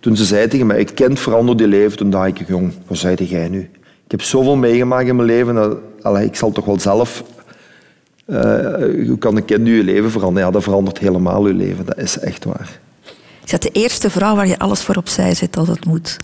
[0.00, 2.98] toen ze zei tegen mij, het kind verandert je leven, toen dacht ik, jong, wat
[2.98, 3.60] zei jij nu?
[4.04, 5.54] Ik heb zoveel meegemaakt in mijn leven.
[5.54, 7.24] Dat, allee, ik zal toch wel zelf...
[8.26, 8.36] Uh,
[9.06, 10.46] hoe kan een kind nu je leven veranderen?
[10.46, 11.86] Ja, dat verandert helemaal je leven.
[11.86, 12.80] Dat is echt waar.
[13.44, 16.18] Is dat de eerste vrouw waar je alles voor opzij zet als het moet?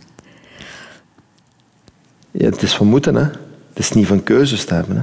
[2.30, 3.26] Ja, het is van moeten, hè.
[3.72, 4.96] Het is niet van keuzes te hebben.
[4.96, 5.02] Hè.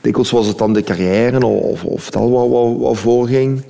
[0.00, 3.62] Dikwijls was het dan de carrière of, of dat wat, wat, wat voorging.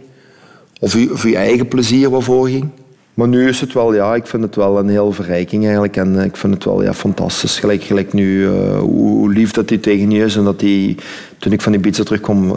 [0.81, 2.69] Of je, of je eigen plezier wat voorging.
[3.15, 5.97] Maar nu is het wel, ja, ik vind het wel een heel verrijking eigenlijk.
[5.97, 7.59] En ik vind het wel ja, fantastisch.
[7.59, 10.37] Gelijk, gelijk nu, uh, hoe, lief dat hij tegen je is.
[10.37, 10.97] En dat hij,
[11.39, 12.57] toen ik van die pizza terugkwam, uh,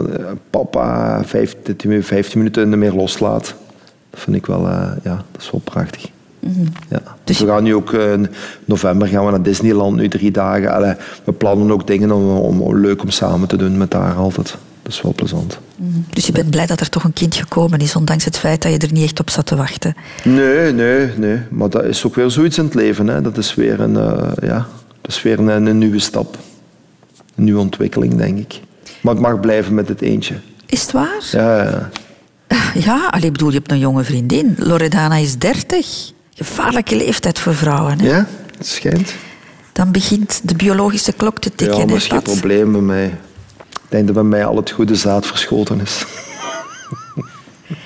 [0.50, 3.54] papa 15, 15 minuten meer loslaat.
[4.10, 6.10] Dat vind ik wel, uh, ja, dat is wel prachtig.
[6.88, 7.02] Ja.
[7.24, 8.26] Dus we gaan nu ook in uh,
[8.64, 10.74] november gaan we naar Disneyland, nu drie dagen.
[10.74, 14.14] Allee, we plannen ook dingen om, om, om, leuk om samen te doen met haar
[14.14, 14.56] altijd.
[14.82, 15.58] Dat is wel plezant.
[15.76, 16.04] Mm.
[16.10, 18.72] Dus je bent blij dat er toch een kind gekomen is, ondanks het feit dat
[18.72, 19.94] je er niet echt op zat te wachten?
[20.24, 21.38] Nee, nee, nee.
[21.50, 23.06] Maar dat is ook weer zoiets in het leven.
[23.06, 23.20] Hè.
[23.22, 24.66] Dat is weer een, uh, ja,
[25.00, 26.38] dat is weer een, een, nieuwe stap.
[27.34, 28.60] Een nieuwe ontwikkeling, denk ik.
[29.00, 30.34] Maar ik mag blijven met het eentje.
[30.66, 31.28] Is het waar?
[31.30, 31.90] Ja, ja.
[32.84, 34.54] Ja, allee, bedoel, je hebt een jonge vriendin.
[34.58, 36.14] Loredana is 30.
[36.36, 38.00] Gevaarlijke leeftijd voor vrouwen.
[38.00, 38.08] Hè?
[38.08, 38.26] Ja,
[38.56, 39.14] het schijnt.
[39.72, 41.78] Dan begint de biologische klok te tikken.
[41.78, 43.06] Ja, dat is geen probleem bij mij.
[43.56, 46.04] Ik denk dat bij mij al het goede zaad verschoten is.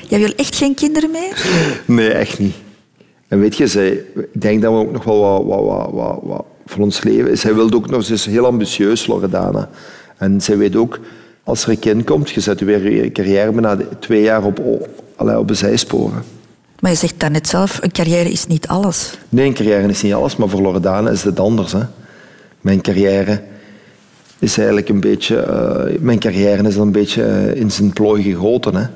[0.08, 1.46] Jij wil echt geen kinderen meer?
[1.84, 2.54] Nee, echt niet.
[3.28, 6.44] En weet je, zij, ik denk dat we ook nog wel wat, wat, wat, wat,
[6.66, 7.38] voor ons leven...
[7.38, 8.04] Zij wilde ook nog...
[8.04, 9.70] Ze is heel ambitieus, Loredana.
[10.16, 11.00] En zij weet ook,
[11.44, 14.88] als er een kind komt, je zet weer je carrière bijna twee jaar op, op,
[15.16, 16.22] op de zijsporen.
[16.80, 19.18] Maar je zegt daarnet zelf, een carrière is niet alles.
[19.28, 21.72] Nee, een carrière is niet alles, maar voor Loredana is het anders.
[21.72, 21.82] Hè.
[22.60, 23.42] Mijn carrière
[24.38, 25.46] is eigenlijk een beetje...
[25.90, 28.74] Uh, mijn carrière is een beetje uh, in zijn plooi gegoten.
[28.74, 28.86] Hè.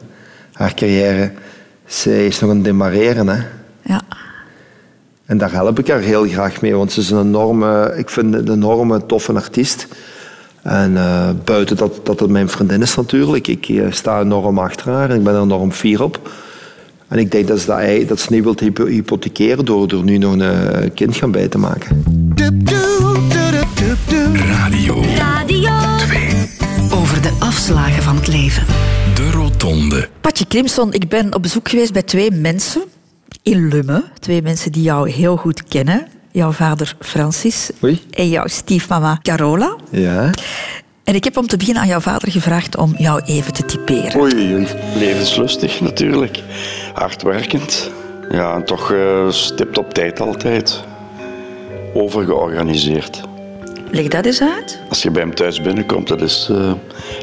[0.53, 1.33] Haar carrière,
[1.87, 3.29] zij is nog aan het demareren.
[3.29, 3.43] Hè.
[3.83, 4.01] Ja.
[5.27, 7.95] En daar help ik haar heel graag mee, want ze is een enorme...
[7.97, 9.87] Ik vind een enorme toffe artiest.
[10.63, 13.49] En uh, buiten dat, dat het mijn vriendin is natuurlijk.
[13.49, 16.31] Ik sta enorm achter haar en ik ben er enorm fier op.
[17.09, 20.19] En ik denk dat ze, dat, hij, dat ze niet wilt hypothekeren door, door nu
[20.19, 22.05] nog een kind gaan bij te maken.
[24.35, 25.03] Radio.
[25.17, 26.29] Radio 2.
[26.93, 28.67] Over de afslagen van het leven.
[29.15, 30.09] De Rotonde.
[30.21, 32.83] Patje Crimson, ik ben op bezoek geweest bij twee mensen
[33.43, 34.05] in Lummen.
[34.19, 36.07] Twee mensen die jou heel goed kennen.
[36.33, 38.01] Jouw vader Francis Oei.
[38.11, 39.77] en jouw stiefmama Carola.
[39.91, 40.31] Ja.
[41.05, 44.21] En ik heb om te beginnen aan jouw vader gevraagd om jou even te typeren.
[44.21, 44.67] Oei, oei.
[44.97, 46.43] Levenslustig natuurlijk.
[46.95, 47.91] Hardwerkend.
[48.31, 50.85] Ja, en toch eh, stipt op tijd altijd.
[51.95, 53.21] Overgeorganiseerd.
[53.91, 54.81] Leg dat eens uit.
[54.89, 56.73] Als je bij hem thuis binnenkomt, dat is eh,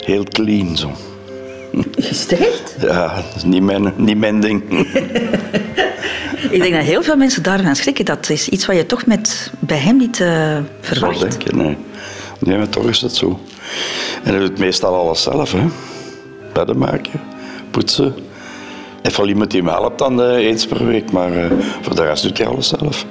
[0.05, 0.91] heel clean zo.
[2.29, 2.75] Echt?
[2.79, 4.63] Ja, dat is niet mijn, niet mijn ding.
[6.51, 8.05] Ik denk dat heel veel mensen daarvan schrikken.
[8.05, 11.19] Dat is iets wat je toch met, bij hem niet eh, verwacht.
[11.19, 11.77] denk je, nee.
[12.39, 13.39] Nee, maar toch is dat zo.
[14.23, 15.65] En hij doet meestal alles zelf, hè.
[16.53, 17.21] Bedden maken,
[17.71, 18.15] poetsen.
[19.17, 21.51] Wel iemand die hem helpt dan eens per week, maar eh,
[21.81, 23.05] voor de rest doet hij alles zelf.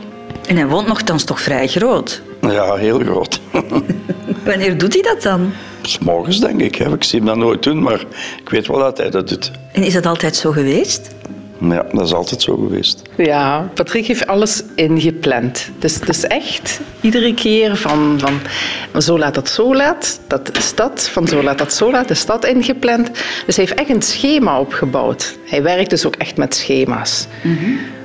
[0.46, 2.22] En hij woont nogthans toch vrij groot.
[2.40, 3.40] Ja, heel groot.
[4.44, 5.52] Wanneer doet hij dat dan?
[5.82, 6.74] S morgens denk ik.
[6.74, 6.92] Hè.
[6.92, 8.00] Ik zie hem dat nooit doen, maar
[8.40, 9.50] ik weet wel dat hij dat doet.
[9.72, 11.14] En is dat altijd zo geweest?
[11.60, 13.02] Ja, dat is altijd zo geweest.
[13.16, 15.70] Ja, Patrick heeft alles ingepland.
[15.78, 20.74] Dus het is echt iedere keer van, van zo laat dat zo laat, dat is
[20.74, 23.10] dat, van zo laat dat zo laat, is dat ingepland.
[23.46, 25.38] Dus hij heeft echt een schema opgebouwd.
[25.44, 27.26] Hij werkt dus ook echt met schema's.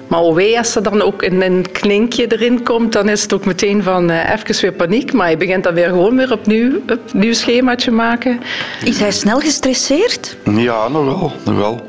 [0.07, 3.45] Maar wee, als er dan ook een, een klinkje erin komt, dan is het ook
[3.45, 5.13] meteen van eh, even weer paniek.
[5.13, 8.39] Maar hij begint dan weer gewoon weer opnieuw een nieuw schemaatje maken.
[8.83, 10.37] Is hij snel gestresseerd?
[10.55, 11.85] Ja, nogal, nogal.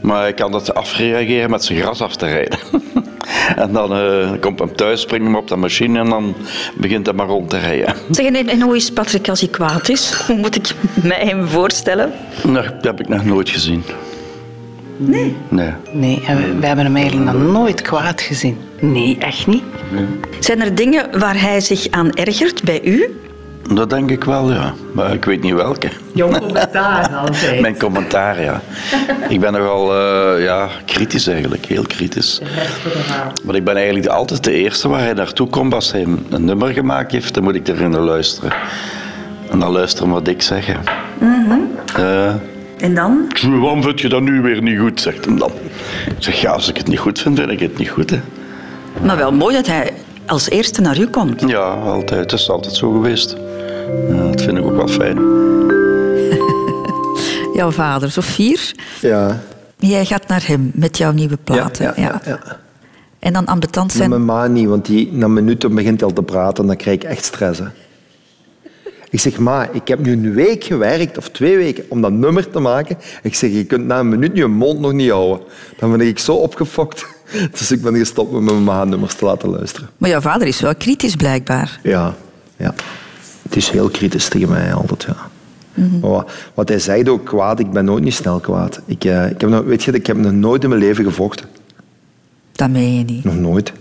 [0.00, 2.58] Maar hij kan dat afreageren met zijn gras af te rijden.
[3.56, 6.34] en dan eh, komt hem thuis, springt hem op de machine en dan
[6.74, 7.94] begint hij maar rond te rijden.
[8.10, 10.12] Zeg, en, en hoe is Patrick als hij kwaad is?
[10.26, 12.12] Hoe moet ik mij hem voorstellen?
[12.42, 13.84] Nee, dat heb ik nog nooit gezien.
[15.06, 15.36] Nee.
[15.48, 15.72] Nee.
[15.92, 18.58] Nee, en we, we hebben hem eigenlijk nog nooit kwaad gezien.
[18.80, 19.62] Nee, echt niet.
[20.40, 23.20] Zijn er dingen waar hij zich aan ergert bij u?
[23.74, 24.74] Dat denk ik wel, ja.
[24.92, 25.88] Maar ik weet niet welke.
[26.14, 27.60] Jouw commentaar altijd.
[27.60, 28.60] Mijn commentaar, ja.
[29.28, 32.40] Ik ben nogal uh, ja, kritisch eigenlijk, heel kritisch.
[33.44, 36.72] Maar ik ben eigenlijk altijd de eerste waar hij naartoe komt als hij een nummer
[36.72, 38.52] gemaakt heeft, dan moet ik erin luisteren.
[39.50, 40.66] En dan luisteren wat ik zeg.
[41.18, 41.58] Mhm.
[41.98, 42.34] Uh,
[42.80, 43.26] en dan?
[43.42, 45.50] Waarom vind je dat nu weer niet goed, zegt hem dan.
[46.06, 48.10] Ik zeg, ja, als ik het niet goed vind, vind ik het niet goed.
[48.10, 48.20] Hè.
[49.02, 49.92] Maar wel mooi dat hij
[50.26, 51.42] als eerste naar u komt.
[51.46, 52.30] Ja, altijd.
[52.30, 53.36] Het is altijd zo geweest.
[54.08, 55.16] Ja, dat vind ik ook wel fijn.
[57.58, 58.72] Jouw vader, Sofier.
[59.00, 59.40] Ja.
[59.78, 61.84] Jij gaat naar hem met jouw nieuwe platen.
[61.84, 62.20] Ja, ja, ja.
[62.24, 62.58] ja.
[63.18, 64.10] En dan ambetant zijn...
[64.10, 66.96] Mijn ma niet, want die, na minuten begint hij al te praten en dan krijg
[66.96, 67.58] ik echt stress.
[67.58, 67.64] Hè.
[69.10, 72.50] Ik zeg, ma, ik heb nu een week gewerkt, of twee weken, om dat nummer
[72.50, 72.98] te maken.
[73.22, 75.46] Ik zeg, je kunt na een minuut je mond nog niet houden.
[75.78, 77.06] Dan ben ik zo opgefokt.
[77.58, 79.88] Dus ik ben gestopt met mijn ma-nummers te laten luisteren.
[79.96, 81.80] Maar jouw vader is wel kritisch, blijkbaar.
[81.82, 82.14] Ja,
[82.56, 82.74] ja.
[83.42, 85.16] Het is heel kritisch tegen mij altijd, ja.
[85.74, 86.24] Mm -hmm.
[86.54, 88.80] wat, hij zei ook kwaad, ik ben nooit niet snel kwaad.
[88.86, 91.46] Ik, uh, ik heb nog, weet je, ik heb nog nooit in mijn leven gevochten.
[92.52, 93.24] Dat meen je niet?
[93.24, 93.72] Nog nooit.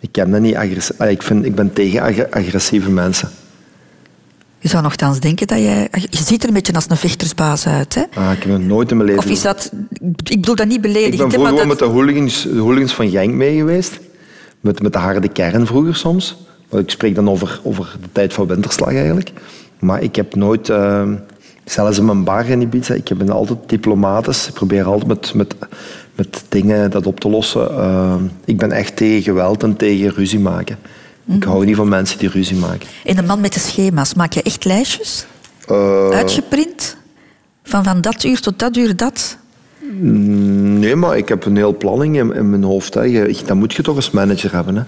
[0.00, 1.00] Ik ken dat niet agressief.
[1.00, 3.28] Ik, vind, ik ben tegen ag agressieve mensen.
[4.58, 5.88] Je zou nogthans denken dat jij...
[6.10, 8.02] Je ziet er een beetje als een vechtersbaas uit, hè?
[8.14, 9.24] Ah, ik heb nooit in mijn leven...
[9.24, 9.72] Of is dat...
[10.22, 11.14] Ik bedoel dat niet beledigend.
[11.14, 11.66] Ik ben vroeger dat...
[11.66, 14.00] met de hooligans, de hooligans van Genk mee geweest.
[14.60, 16.36] Met, met de harde kern vroeger soms.
[16.70, 19.32] Ik spreek dan over, over de tijd van winterslag eigenlijk.
[19.78, 20.68] Maar ik heb nooit...
[20.68, 21.02] Uh,
[21.64, 24.48] zelfs in mijn bar in Ibiza, ik ben altijd diplomatisch.
[24.48, 25.54] Ik probeer altijd met, met,
[26.14, 27.70] met dingen dat op te lossen.
[27.70, 30.78] Uh, ik ben echt tegen geweld en tegen ruzie maken.
[31.28, 32.88] Ik hou niet van mensen die ruzie maken.
[33.04, 35.26] En de man met de schema's, maak je echt lijstjes?
[35.70, 36.96] Uh, Uitgeprint?
[37.62, 39.36] Van van dat uur tot dat uur dat?
[40.00, 42.94] Nee, maar ik heb een heel planning in, in mijn hoofd.
[42.94, 43.02] Hè.
[43.02, 44.76] Je, dat moet je toch als manager hebben.
[44.76, 44.82] Hè.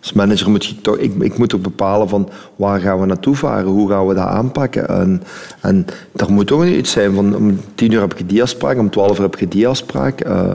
[0.00, 0.96] Als manager moet je toch...
[0.96, 3.66] Ik, ik moet ook bepalen van waar gaan we naartoe varen?
[3.66, 4.88] Hoe gaan we dat aanpakken?
[4.88, 5.22] En,
[5.60, 5.86] en
[6.16, 9.16] er moet toch iets zijn van om tien uur heb je die afspraak, om twaalf
[9.16, 10.26] uur heb je die afspraak.
[10.26, 10.54] Uh,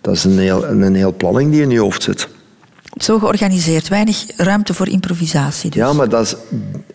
[0.00, 2.28] dat is een heel, een, een heel planning die in je hoofd zit.
[2.96, 5.70] Zo georganiseerd, weinig ruimte voor improvisatie.
[5.70, 5.78] Dus.
[5.78, 6.36] Ja, maar dat is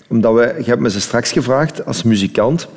[0.08, 0.56] omdat we.
[0.58, 2.68] Je hebt me ze straks gevraagd als muzikant.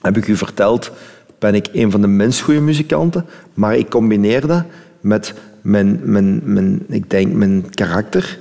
[0.00, 0.90] Heb ik u verteld,
[1.38, 4.64] ben ik een van de minst goede muzikanten, maar ik combineer dat
[5.00, 8.38] met mijn, mijn, mijn, ik denk mijn karakter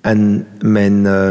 [0.00, 1.30] en mijn, uh,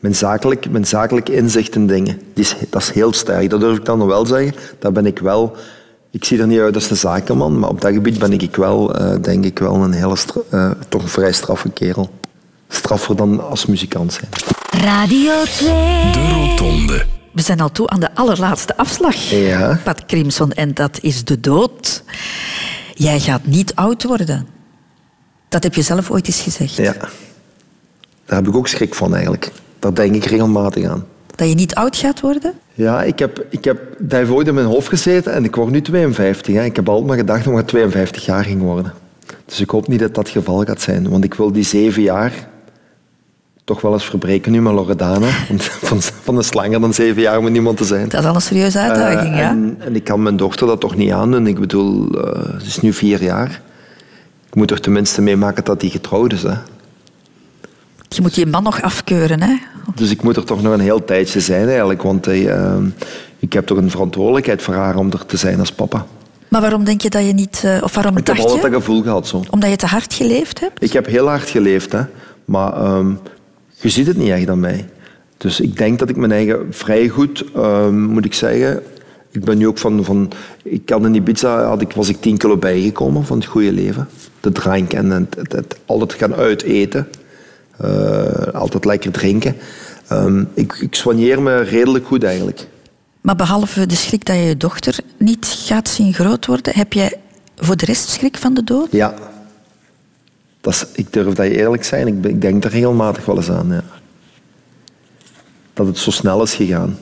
[0.00, 2.18] mijn, zakelijk, mijn zakelijk inzicht in dingen.
[2.34, 4.54] Die is, dat is heel sterk, dat durf ik dan nog wel zeggen.
[4.78, 5.56] Daar ben ik wel.
[6.18, 9.00] Ik zie er niet uit als een zakenman, maar op dat gebied ben ik wel,
[9.00, 10.16] uh, denk ik wel, een hele
[10.50, 12.10] uh, toch vrij straffe kerel.
[12.68, 14.28] Straffer dan als muzikant zijn.
[14.82, 15.68] Radio 2.
[16.12, 17.06] De Rotonde.
[17.32, 19.80] We zijn al toe aan de allerlaatste afslag, ja.
[19.84, 22.02] Pat Crimson, en dat is de dood.
[22.94, 24.46] Jij gaat niet oud worden.
[25.48, 26.76] Dat heb je zelf ooit eens gezegd.
[26.76, 26.94] Ja.
[28.24, 29.52] Daar heb ik ook schrik van, eigenlijk.
[29.78, 31.06] Daar denk ik regelmatig aan.
[31.34, 32.54] Dat je niet oud gaat worden?
[32.78, 35.82] Ja, ik heb, ik heb, heeft ooit in mijn hoofd gezeten en ik word nu
[35.82, 36.54] 52.
[36.54, 36.64] Hè.
[36.64, 38.92] Ik heb altijd maar gedacht dat ik 52 jaar ging worden.
[39.44, 41.08] Dus ik hoop niet dat dat het geval gaat zijn.
[41.08, 42.32] Want ik wil die zeven jaar
[43.64, 45.26] toch wel eens verbreken nu met Loredana.
[45.88, 48.08] Van, van de slanger dan zeven jaar moet niemand te zijn.
[48.08, 49.50] Dat is al een serieuze uitdaging, Uh, ja.
[49.50, 51.46] en, en ik kan mijn dochter dat toch niet aandoen.
[51.46, 53.60] Ik bedoel, eh, ze is nu vier jaar.
[54.46, 56.42] Ik moet er tenminste meemaken dat hij getrouwd is.
[56.42, 56.54] Hè.
[58.08, 59.56] Je moet die man nog afkeuren, hè?
[59.94, 62.02] Dus ik moet er toch nog een heel tijdje zijn eigenlijk.
[62.02, 62.76] Want eh,
[63.38, 66.06] ik heb toch een verantwoordelijkheid voor haar om er te zijn als papa.
[66.48, 67.60] Maar waarom denk je dat je niet...
[67.64, 68.70] eh, Of waarom Ik heb dacht altijd je?
[68.70, 69.42] dat gevoel gehad zo.
[69.50, 70.82] Omdat je te hard geleefd hebt?
[70.82, 72.00] Ik heb heel hard geleefd, hè.
[72.44, 73.10] maar ehm,
[73.74, 74.88] je ziet het niet echt aan mij.
[75.36, 78.82] Dus ik denk dat ik mijn eigen vrij goed, ehm, moet ik zeggen...
[79.30, 80.04] Ik ben nu ook van...
[80.04, 80.30] van
[80.64, 84.08] ik kan in Ibiza had ik, was ik 10 kilo bijgekomen van het goede leven.
[84.40, 87.08] De drank en het, het, het altijd gaan uiteten.
[87.78, 89.56] Eh, altijd lekker drinken.
[90.08, 92.66] Ehm, ik, ik soigneer me redelijk goed eigenlijk.
[93.20, 97.12] Maar behalve de schrik dat je je dochter niet gaat zien groot worden, heb jij
[97.56, 98.92] voor de rest schrik van de dood?
[98.92, 99.14] Ja.
[100.60, 102.06] Dat is, ik durf dat eerlijk zijn.
[102.06, 103.68] Ik, ben- ik denk er regelmatig wel eens aan.
[103.68, 103.82] Ja.
[105.74, 106.98] Dat het zo snel is gegaan.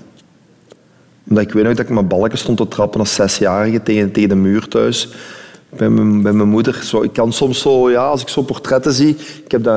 [1.28, 4.28] Omdat ik weet nog dat ik mijn balken stond te trappen als zesjarige tegen, tegen
[4.28, 5.08] de muur thuis.
[5.76, 6.80] Bij mijn, mijn moeder.
[6.84, 9.16] Zo, ik kan soms zo, ja, als ik zo portretten zie.
[9.44, 9.76] Ik heb dat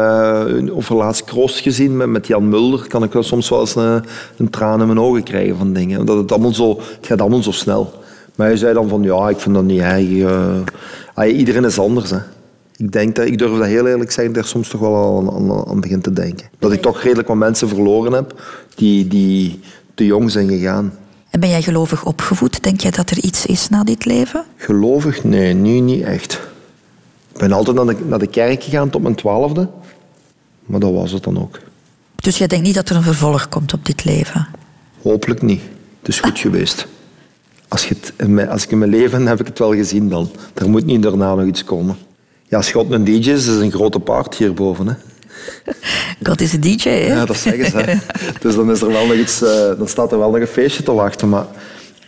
[0.50, 2.88] uh, over laatst Kroost gezien met, met Jan Mulder.
[2.88, 4.04] Kan ik wel soms wel eens een,
[4.38, 6.00] een traan in mijn ogen krijgen van dingen.
[6.00, 7.94] Omdat het, allemaal zo, het gaat allemaal zo snel.
[8.36, 10.18] Maar hij zei dan van ja, ik vind dat niet erg.
[10.18, 10.56] eh.
[11.14, 12.10] Ah, iedereen is anders.
[12.10, 12.18] Hè.
[12.78, 16.02] Ik, denk dat, ik durf dat heel eerlijk zeggen, daar soms toch wel aan, aan,
[16.02, 16.48] te denken.
[16.60, 18.34] Dat ik toch redelijk wat mensen verloren heb
[18.76, 19.60] die, die
[19.96, 20.94] te jong zijn gegaan.
[21.30, 22.64] En ben jij gelovig opgevoed?
[22.64, 24.46] Denk jij dat er iets is na dit leven?
[24.56, 25.24] Gelovig?
[25.24, 26.34] Nee, nu niet echt.
[27.34, 29.70] Ik ben altijd naar de, naar de kerk gegaan tot mijn twaalfde.
[30.66, 31.60] Maar dat was het dan ook.
[32.16, 34.48] Dus jij denkt niet dat er een vervolg komt op dit leven?
[35.02, 35.62] Hopelijk niet.
[36.00, 36.88] Het is goed geweest.
[37.68, 40.10] Als, je het in mijn, als ik in mijn leven heb ik het wel gezien
[40.10, 40.32] dan.
[40.54, 41.98] Er moet niet daarna nog iets komen.
[42.48, 44.88] Ja, als God een DJ is, is een grote paard hierboven.
[44.88, 44.94] Hè.
[46.24, 47.14] God is een DJ, hè?
[47.14, 47.98] Ja, dat zeggen ze.
[48.40, 50.84] Dus dan, is er wel nog iets, eh, dan staat er wel nog een feestje
[50.84, 51.30] te wachten.
[51.30, 51.46] Maar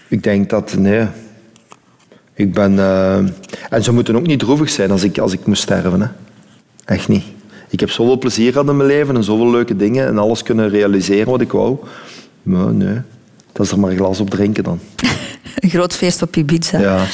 [0.08, 1.08] ik denk dat, nee.
[2.34, 2.80] Ik ben...
[2.80, 3.18] eh,
[3.70, 6.02] en ze moeten ook niet droevig zijn als ik, als ik moest sterven.
[6.02, 6.08] Hè.
[6.86, 7.24] Echt niet.
[7.70, 10.70] Ik heb zoveel plezier gehad in mijn leven en zoveel leuke dingen en alles kunnen
[10.70, 11.78] realiseren wat ik wou.
[12.44, 13.02] Maar nee,
[13.52, 14.80] dat is er maar een glas op drinken dan.
[15.56, 16.80] Een groot feest op Ibiza.
[16.80, 17.06] Ja.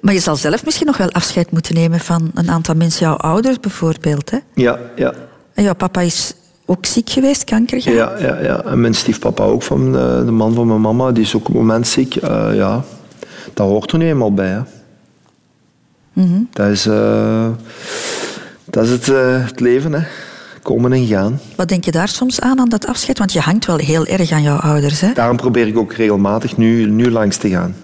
[0.00, 3.16] Maar je zal zelf misschien nog wel afscheid moeten nemen van een aantal mensen, jouw
[3.16, 4.30] ouders bijvoorbeeld.
[4.30, 4.38] Hè?
[4.54, 5.14] Ja, ja.
[5.54, 6.34] En jouw papa is
[6.64, 8.20] ook ziek geweest, kanker gehad.
[8.20, 8.64] Ja, ja, ja.
[8.64, 11.46] En mijn stiefpapa ook, van eh, de man van mijn mama, die is ook op
[11.46, 12.16] het moment ziek.
[12.16, 12.84] Eh, ja,
[13.54, 14.48] dat hoort er nu eenmaal bij.
[14.48, 14.60] Hè.
[16.12, 16.42] Mhm.
[16.50, 17.48] Dat is, eh,
[18.64, 19.06] dat is het,
[19.46, 20.00] het leven, hè.
[20.62, 21.40] Komen en gaan.
[21.56, 23.18] Wat denk je daar soms aan, aan dat afscheid?
[23.18, 25.00] Want je hangt wel heel erg aan jouw ouders.
[25.00, 25.12] Hè?
[25.12, 27.74] Daarom probeer ik ook regelmatig nu, nu langs te gaan.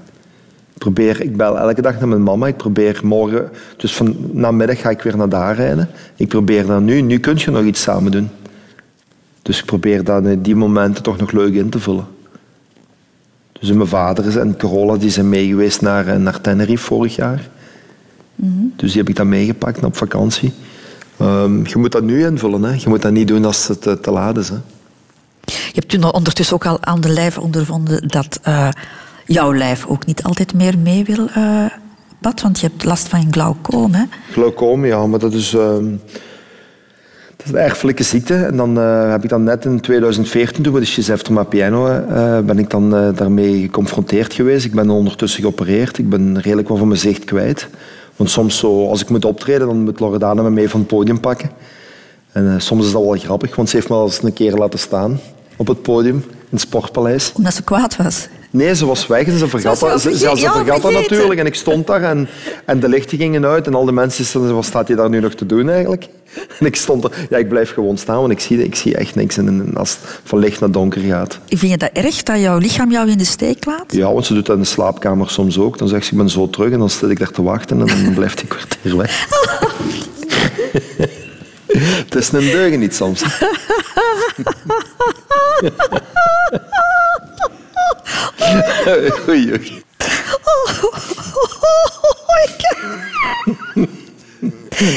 [0.78, 2.46] Ik, probeer, ik bel elke dag naar mijn mama.
[2.46, 5.88] Ik probeer morgen, dus van namiddag ga ik weer naar daar rijden.
[6.16, 8.30] Ik probeer dan nu, nu kun je nog iets samen doen.
[9.42, 12.06] Dus ik probeer dan die momenten toch nog leuk in te vullen.
[13.52, 17.48] Dus mijn vader en Corolla die zijn meegeweest naar, eh, naar Tenerife vorig jaar.
[18.76, 20.52] Dus die heb ik dan meegepakt op vakantie.
[21.16, 22.62] Ehm, je moet dat nu invullen.
[22.62, 22.72] Hè.
[22.72, 24.48] Je moet dat niet doen als het eh, te laat is.
[24.48, 24.58] Hè.
[25.44, 28.68] Je hebt toen ondertussen ook al aan de lijf ondervonden dat eh,
[29.28, 31.64] jouw lijf ook niet altijd meer mee wil, eh
[32.20, 32.42] Pat.
[32.42, 34.04] Want je hebt last van glaucoom, hè?
[34.30, 35.90] Glaucoom, ja, maar dat is, ehm,
[37.36, 38.34] dat is een erfelijke ziekte.
[38.34, 42.38] En dan eh, heb ik dan net in 2014, toen we de Gisefterma piano, eh,
[42.38, 44.64] ben ik dan daarmee geconfronteerd geweest.
[44.64, 45.98] Ik ben ondertussen geopereerd.
[45.98, 47.68] Ik ben redelijk wel van mijn zicht kwijt.
[48.16, 51.20] Want soms, zo, als ik moet optreden, dan moet Loredana me mee van het podium
[51.20, 51.50] pakken.
[52.32, 54.78] En soms is dat wel grappig, want ze heeft me al eens een keer laten
[54.78, 55.20] staan
[55.56, 57.32] op het podium in het Sportpaleis.
[57.34, 58.28] Omdat ze kwaad was.
[58.50, 61.40] Nee, ze was weg en ze vergat, dat, ze, ze, vergat dat natuurlijk.
[61.40, 62.28] En ik stond daar en,
[62.64, 65.20] en de lichten gingen uit en al die mensen zeiden, wat staat je daar nu
[65.20, 66.08] nog te doen eigenlijk?
[66.58, 69.14] En ik stond er, ja, ik blijf gewoon staan, want ik zie, ik zie echt
[69.14, 71.38] niks en als het van licht naar donker gaat.
[71.48, 73.92] Vind je dat erg, dat jouw lichaam jou in de steek laat?
[73.92, 75.78] Ja, want ze doet dat in de slaapkamer soms ook.
[75.78, 77.86] Dan zegt ze, ik ben zo terug en dan zit ik daar te wachten en
[77.86, 79.26] dan blijft die kwartier weg.
[82.04, 83.22] het is een deugen niet soms.
[89.28, 89.52] Oei.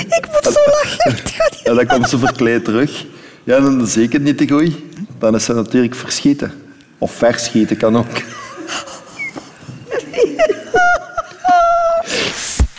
[0.08, 1.16] Ik moet zo lachen.
[1.64, 3.06] En dan komt ze verkleed terug.
[3.44, 4.76] Ja, dan zeker niet te goed.
[5.20, 6.54] Dan is ze natuurlijk verschieten.
[6.98, 8.22] Of verschieten kan ook.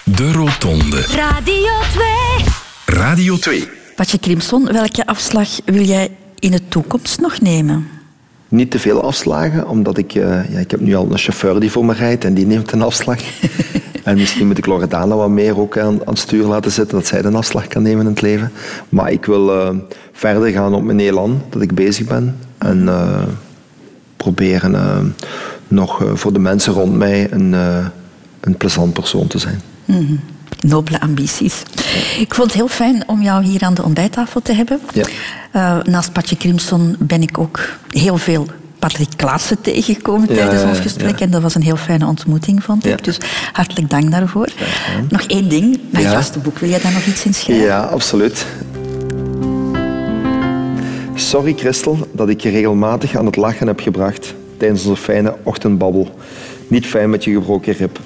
[0.04, 1.00] De Rotonde.
[1.00, 2.98] Radio 2.
[2.98, 3.68] Radio 2.
[3.96, 8.01] Patje Crimson, welke afslag wil jij in de toekomst nog nemen?
[8.52, 10.14] Niet te veel afslagen, omdat ik...
[10.14, 12.72] eh, ja, ik heb nu al een chauffeur die voor me rijdt en die neemt
[12.72, 13.18] een afslag.
[14.04, 17.06] en misschien moet ik Loredana wat meer ook aan, aan het stuur laten zitten, dat
[17.06, 18.52] zij een afslag kan nemen in het leven.
[18.88, 19.76] Maar ik wil eh,
[20.12, 22.36] verder gaan op mijn elan, dat ik bezig ben.
[22.58, 23.22] En eh,
[24.16, 25.14] proberen
[25.68, 27.52] nog voor de mensen rond mij een,
[28.40, 29.60] een plezant persoon te zijn.
[29.84, 30.14] Mhm.
[30.62, 31.62] Nobele ambities.
[32.18, 34.80] Ik vond het heel fijn om jou hier aan de ontbijttafel te hebben.
[34.92, 35.04] Ja.
[35.52, 37.60] Eh, naast Patje Crimson ben ik ook
[37.90, 38.46] heel veel
[38.78, 40.82] Patrick Klaassen tegengekomen Ja, tijdens ons ja.
[40.82, 41.20] gesprek.
[41.20, 42.90] En dat was een heel fijne ontmoeting, vond ik.
[42.90, 43.04] Ja.
[43.04, 43.18] Dus
[43.52, 44.48] hartelijk dank daarvoor.
[45.08, 45.80] Nog één ding.
[45.90, 47.66] Mijn gastenboek, wil jij daar nog iets in schrijven?
[47.66, 48.46] Ja, absoluut.
[51.14, 56.14] Sorry, Christel, dat ik je regelmatig aan het lachen heb gebracht tijdens onze fijne ochtendbabbel.
[56.68, 57.98] Niet fijn met je gebroken rib.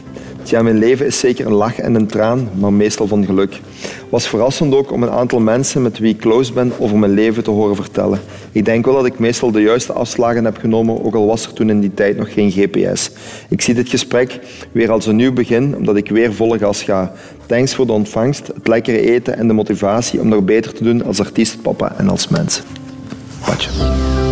[0.47, 3.61] Tja, mijn leven is zeker een lach en een traan, maar meestal van geluk.
[4.09, 7.45] Was verrassend ook om een aantal mensen met wie ik close ben over mijn leven
[7.45, 8.21] te horen vertellen.
[8.53, 11.53] Ik denk wel dat ik meestal de juiste afslagen heb genomen, ook al was er
[11.53, 13.11] toen in die tijd nog geen GPS.
[13.49, 14.39] Ik zie dit gesprek
[14.73, 17.13] weer als een nieuw begin, omdat ik weer volle gas ga.
[17.47, 21.05] Thanks voor de ontvangst, het lekkere eten en de motivatie om nog beter te doen
[21.05, 22.63] als artiest, papa en als mens.
[23.45, 24.26] Patje.